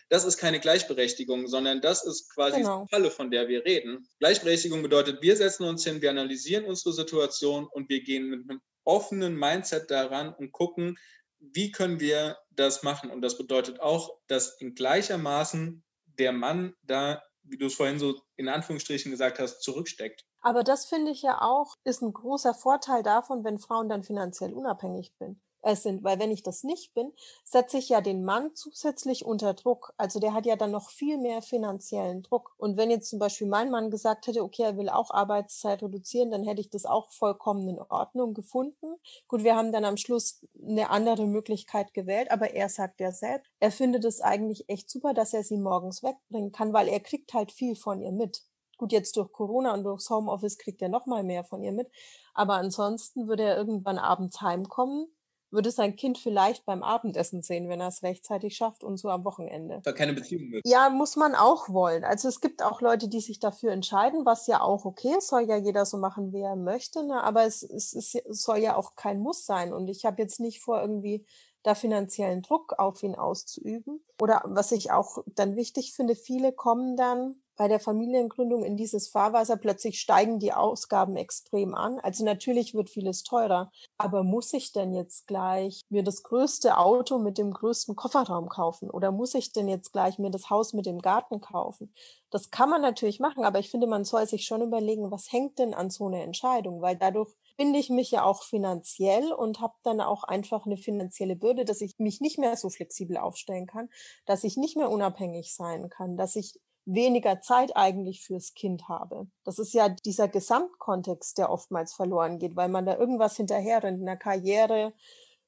[0.08, 2.84] Das ist keine Gleichberechtigung, sondern das ist quasi genau.
[2.84, 4.08] die Falle, von der wir reden.
[4.20, 8.60] Gleichberechtigung bedeutet, wir setzen uns hin, wir analysieren unsere Situation und wir gehen mit einem
[8.84, 10.96] offenen Mindset daran und gucken,
[11.40, 13.10] wie können wir das machen.
[13.10, 15.82] Und das bedeutet auch, dass in gleichermaßen
[16.18, 20.24] der Mann da, wie du es vorhin so in Anführungsstrichen gesagt hast, zurücksteckt.
[20.40, 24.52] Aber das finde ich ja auch, ist ein großer Vorteil davon, wenn Frauen dann finanziell
[24.52, 25.40] unabhängig sind
[25.76, 27.12] sind, weil wenn ich das nicht bin,
[27.44, 29.92] setze ich ja den Mann zusätzlich unter Druck.
[29.96, 32.54] Also der hat ja dann noch viel mehr finanziellen Druck.
[32.58, 36.30] Und wenn jetzt zum Beispiel mein Mann gesagt hätte, okay, er will auch Arbeitszeit reduzieren,
[36.30, 38.96] dann hätte ich das auch vollkommen in Ordnung gefunden.
[39.26, 43.50] Gut, wir haben dann am Schluss eine andere Möglichkeit gewählt, aber er sagt ja selbst,
[43.60, 47.34] er findet es eigentlich echt super, dass er sie morgens wegbringen kann, weil er kriegt
[47.34, 48.42] halt viel von ihr mit.
[48.78, 51.90] Gut, jetzt durch Corona und durchs Homeoffice kriegt er noch mal mehr von ihr mit.
[52.32, 55.08] Aber ansonsten würde er irgendwann abends heimkommen,
[55.50, 59.24] würde sein Kind vielleicht beim Abendessen sehen, wenn er es rechtzeitig schafft und so am
[59.24, 59.80] Wochenende.
[59.82, 60.62] Da keine Beziehung mit.
[60.66, 62.04] Ja, muss man auch wollen.
[62.04, 65.42] Also es gibt auch Leute, die sich dafür entscheiden, was ja auch okay ist, soll
[65.42, 67.22] ja jeder so machen, wie er möchte, ne?
[67.22, 69.72] aber es, es, es soll ja auch kein Muss sein.
[69.72, 71.26] Und ich habe jetzt nicht vor, irgendwie
[71.62, 74.04] da finanziellen Druck auf ihn auszuüben.
[74.20, 79.08] Oder was ich auch dann wichtig finde, viele kommen dann bei der Familiengründung in dieses
[79.08, 81.98] Fahrwasser, plötzlich steigen die Ausgaben extrem an.
[81.98, 83.70] Also natürlich wird vieles teurer.
[83.98, 88.90] Aber muss ich denn jetzt gleich mir das größte Auto mit dem größten Kofferraum kaufen?
[88.90, 91.92] Oder muss ich denn jetzt gleich mir das Haus mit dem Garten kaufen?
[92.30, 95.58] Das kann man natürlich machen, aber ich finde, man soll sich schon überlegen, was hängt
[95.58, 96.80] denn an so einer Entscheidung?
[96.80, 101.34] Weil dadurch binde ich mich ja auch finanziell und habe dann auch einfach eine finanzielle
[101.34, 103.90] Bürde, dass ich mich nicht mehr so flexibel aufstellen kann,
[104.26, 109.26] dass ich nicht mehr unabhängig sein kann, dass ich weniger Zeit eigentlich fürs Kind habe.
[109.44, 114.00] Das ist ja dieser Gesamtkontext, der oftmals verloren geht, weil man da irgendwas hinterher rennt,
[114.00, 114.94] in der Karriere,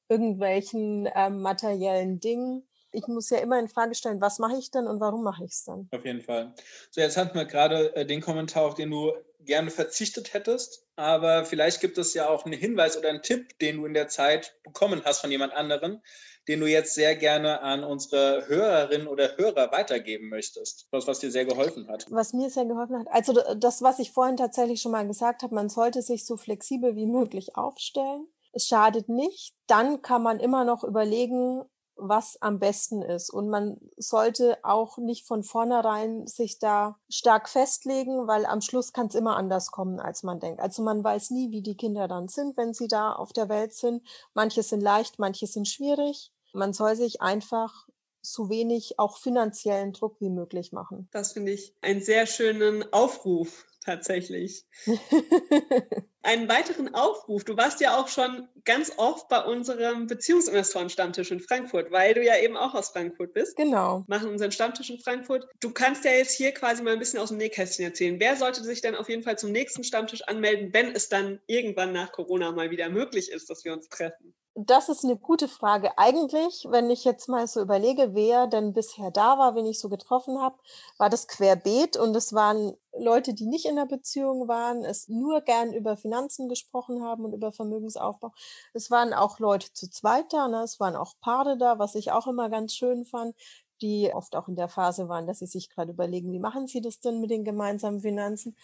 [0.07, 2.67] irgendwelchen ähm, materiellen Dingen.
[2.91, 5.51] Ich muss ja immer in Frage stellen, was mache ich denn und warum mache ich
[5.51, 5.87] es dann?
[5.91, 6.53] Auf jeden Fall.
[6.91, 11.45] So, jetzt hatten wir gerade äh, den Kommentar, auf den du gerne verzichtet hättest, aber
[11.45, 14.55] vielleicht gibt es ja auch einen Hinweis oder einen Tipp, den du in der Zeit
[14.63, 16.01] bekommen hast von jemand anderem,
[16.51, 20.85] den du jetzt sehr gerne an unsere Hörerinnen oder Hörer weitergeben möchtest?
[20.91, 22.05] Was, was dir sehr geholfen hat?
[22.09, 25.55] Was mir sehr geholfen hat, also das, was ich vorhin tatsächlich schon mal gesagt habe,
[25.55, 28.27] man sollte sich so flexibel wie möglich aufstellen.
[28.51, 29.53] Es schadet nicht.
[29.67, 31.63] Dann kann man immer noch überlegen,
[31.95, 33.29] was am besten ist.
[33.29, 39.07] Und man sollte auch nicht von vornherein sich da stark festlegen, weil am Schluss kann
[39.07, 40.59] es immer anders kommen, als man denkt.
[40.59, 43.73] Also man weiß nie, wie die Kinder dann sind, wenn sie da auf der Welt
[43.73, 44.05] sind.
[44.33, 46.33] Manche sind leicht, manche sind schwierig.
[46.53, 47.87] Man soll sich einfach
[48.21, 51.07] so wenig auch finanziellen Druck wie möglich machen.
[51.11, 54.65] Das finde ich einen sehr schönen Aufruf tatsächlich.
[56.23, 57.43] Einen weiteren Aufruf.
[57.45, 62.37] Du warst ja auch schon ganz oft bei unserem Beziehungsinvestoren-Stammtisch in Frankfurt, weil du ja
[62.37, 63.57] eben auch aus Frankfurt bist.
[63.57, 64.03] Genau.
[64.07, 65.47] Machen unseren Stammtisch in Frankfurt.
[65.61, 68.19] Du kannst ja jetzt hier quasi mal ein bisschen aus dem Nähkästchen erzählen.
[68.19, 71.91] Wer sollte sich denn auf jeden Fall zum nächsten Stammtisch anmelden, wenn es dann irgendwann
[71.91, 74.35] nach Corona mal wieder möglich ist, dass wir uns treffen?
[74.55, 75.97] Das ist eine gute Frage.
[75.97, 79.87] Eigentlich, wenn ich jetzt mal so überlege, wer denn bisher da war, wen ich so
[79.87, 80.57] getroffen habe,
[80.97, 85.39] war das querbeet und es waren Leute, die nicht in der Beziehung waren, es nur
[85.39, 88.33] gern über Finanzen gesprochen haben und über Vermögensaufbau.
[88.73, 90.63] Es waren auch Leute zu zweit da, ne?
[90.63, 93.33] es waren auch Paare da, was ich auch immer ganz schön fand,
[93.81, 96.81] die oft auch in der Phase waren, dass sie sich gerade überlegen, wie machen sie
[96.81, 98.57] das denn mit den gemeinsamen Finanzen.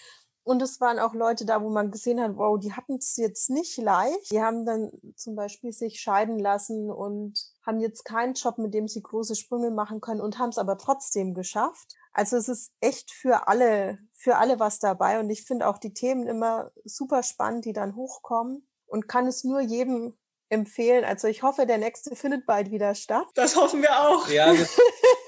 [0.47, 3.49] Und es waren auch Leute da, wo man gesehen hat, wow, die hatten es jetzt
[3.49, 4.31] nicht leicht.
[4.31, 8.87] Die haben dann zum Beispiel sich scheiden lassen und haben jetzt keinen Job, mit dem
[8.87, 11.95] sie große Sprünge machen können und haben es aber trotzdem geschafft.
[12.13, 15.19] Also es ist echt für alle, für alle was dabei.
[15.19, 19.43] Und ich finde auch die Themen immer super spannend, die dann hochkommen und kann es
[19.43, 20.17] nur jedem
[20.47, 21.03] empfehlen.
[21.03, 23.27] Also ich hoffe, der nächste findet bald wieder statt.
[23.35, 24.29] Das hoffen wir auch.
[24.29, 24.53] Ja,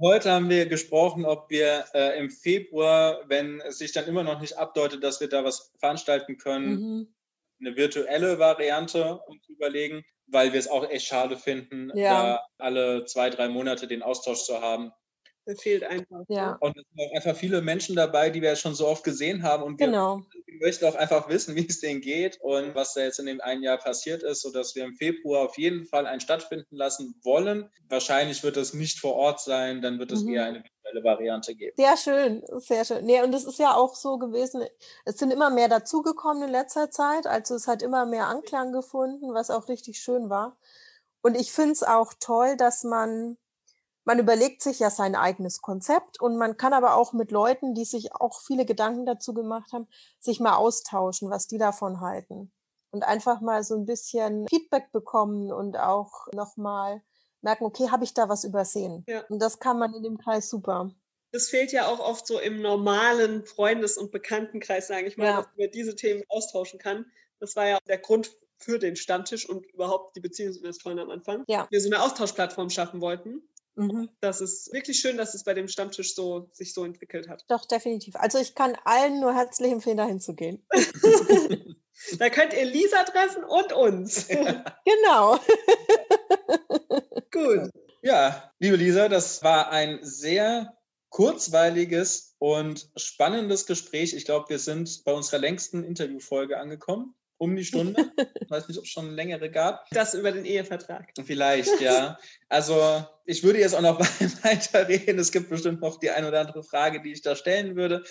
[0.00, 4.40] Heute haben wir gesprochen, ob wir äh, im Februar, wenn es sich dann immer noch
[4.40, 7.14] nicht abdeutet, dass wir da was veranstalten können, mhm.
[7.60, 12.36] eine virtuelle Variante uns überlegen, weil wir es auch echt schade finden, ja.
[12.36, 14.90] da alle zwei, drei Monate den Austausch zu haben.
[15.50, 16.20] Das fehlt einfach.
[16.28, 16.56] Ja.
[16.60, 19.64] Und es sind auch einfach viele Menschen dabei, die wir schon so oft gesehen haben.
[19.64, 20.22] Und wir, genau.
[20.60, 23.64] möchten auch einfach wissen, wie es denen geht und was da jetzt in dem einen
[23.64, 27.68] Jahr passiert ist, sodass wir im Februar auf jeden Fall einen stattfinden lassen wollen.
[27.88, 30.34] Wahrscheinlich wird es nicht vor Ort sein, dann wird es mhm.
[30.34, 31.74] eher eine virtuelle Variante geben.
[31.76, 33.04] Sehr schön, sehr schön.
[33.04, 34.62] Nee, und es ist ja auch so gewesen,
[35.04, 37.26] es sind immer mehr dazugekommen in letzter Zeit.
[37.26, 40.56] Also es hat immer mehr Anklang gefunden, was auch richtig schön war.
[41.22, 43.36] Und ich finde es auch toll, dass man
[44.04, 47.84] man überlegt sich ja sein eigenes Konzept und man kann aber auch mit Leuten, die
[47.84, 49.88] sich auch viele Gedanken dazu gemacht haben,
[50.18, 52.52] sich mal austauschen, was die davon halten.
[52.92, 57.02] Und einfach mal so ein bisschen Feedback bekommen und auch nochmal
[57.40, 59.04] merken, okay, habe ich da was übersehen?
[59.06, 59.24] Ja.
[59.28, 60.90] Und das kann man in dem Kreis super.
[61.32, 65.36] Das fehlt ja auch oft so im normalen Freundes- und Bekanntenkreis, sage ich mal, ja.
[65.36, 67.06] dass man über diese Themen austauschen kann.
[67.38, 71.44] Das war ja der Grund für den Stammtisch und überhaupt die Beziehungsinvestoren am Anfang.
[71.48, 71.66] Ja.
[71.70, 73.42] Wir so eine Austauschplattform schaffen wollten.
[73.76, 74.10] Mhm.
[74.20, 77.44] Das ist wirklich schön, dass es bei dem Stammtisch so, sich so entwickelt hat.
[77.48, 78.16] Doch, definitiv.
[78.16, 80.66] Also ich kann allen nur herzlich empfehlen, dahin zu gehen.
[82.18, 84.26] da könnt ihr Lisa treffen und uns.
[84.84, 85.38] genau.
[87.30, 87.70] Gut.
[88.02, 90.76] Ja, liebe Lisa, das war ein sehr
[91.10, 94.14] kurzweiliges und spannendes Gespräch.
[94.14, 98.12] Ich glaube, wir sind bei unserer längsten Interviewfolge angekommen um die Stunde.
[98.40, 99.88] Ich weiß nicht, ob es schon längere gab.
[99.90, 101.08] Das über den Ehevertrag.
[101.24, 102.18] Vielleicht, ja.
[102.48, 103.98] Also ich würde jetzt auch noch
[104.44, 105.18] weiterreden.
[105.18, 108.04] Es gibt bestimmt noch die eine oder andere Frage, die ich da stellen würde.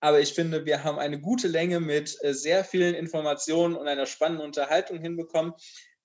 [0.00, 4.06] Aber ich finde, wir haben eine gute Länge mit äh, sehr vielen Informationen und einer
[4.06, 5.54] spannenden Unterhaltung hinbekommen.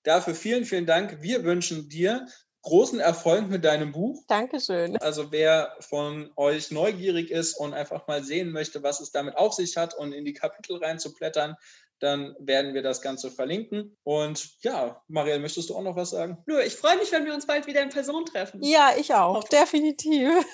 [0.02, 1.22] Dafür vielen, vielen Dank.
[1.22, 2.26] Wir wünschen dir
[2.62, 4.24] großen Erfolg mit deinem Buch.
[4.28, 4.96] Dankeschön.
[4.98, 9.52] Also wer von euch neugierig ist und einfach mal sehen möchte, was es damit auf
[9.52, 11.56] sich hat und in die Kapitel reinzublättern,
[12.02, 13.96] dann werden wir das Ganze verlinken.
[14.02, 16.38] Und ja, Marielle, möchtest du auch noch was sagen?
[16.46, 18.62] Nur, ich freue mich, wenn wir uns bald wieder in Person treffen.
[18.62, 20.28] Ja, ich auch, definitiv.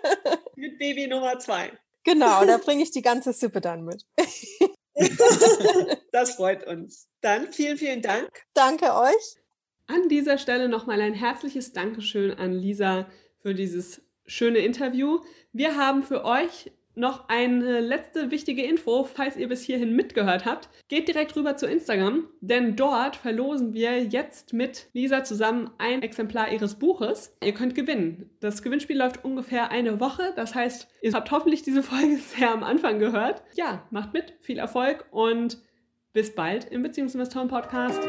[0.56, 1.72] mit Baby Nummer zwei.
[2.04, 4.04] Genau, da bringe ich die ganze Sippe dann mit.
[6.12, 7.08] das freut uns.
[7.20, 8.28] Dann vielen, vielen Dank.
[8.54, 9.36] Danke euch.
[9.86, 13.08] An dieser Stelle nochmal ein herzliches Dankeschön an Lisa
[13.42, 15.20] für dieses schöne Interview.
[15.52, 20.68] Wir haben für euch noch eine letzte wichtige Info, falls ihr bis hierhin mitgehört habt.
[20.88, 26.52] Geht direkt rüber zu Instagram, denn dort verlosen wir jetzt mit Lisa zusammen ein Exemplar
[26.52, 27.36] ihres Buches.
[27.42, 28.30] Ihr könnt gewinnen.
[28.40, 32.62] Das Gewinnspiel läuft ungefähr eine Woche, das heißt, ihr habt hoffentlich diese Folge sehr am
[32.62, 33.42] Anfang gehört.
[33.54, 35.58] Ja, macht mit, viel Erfolg und
[36.12, 38.00] bis bald im Beziehungsinvestoren Podcast.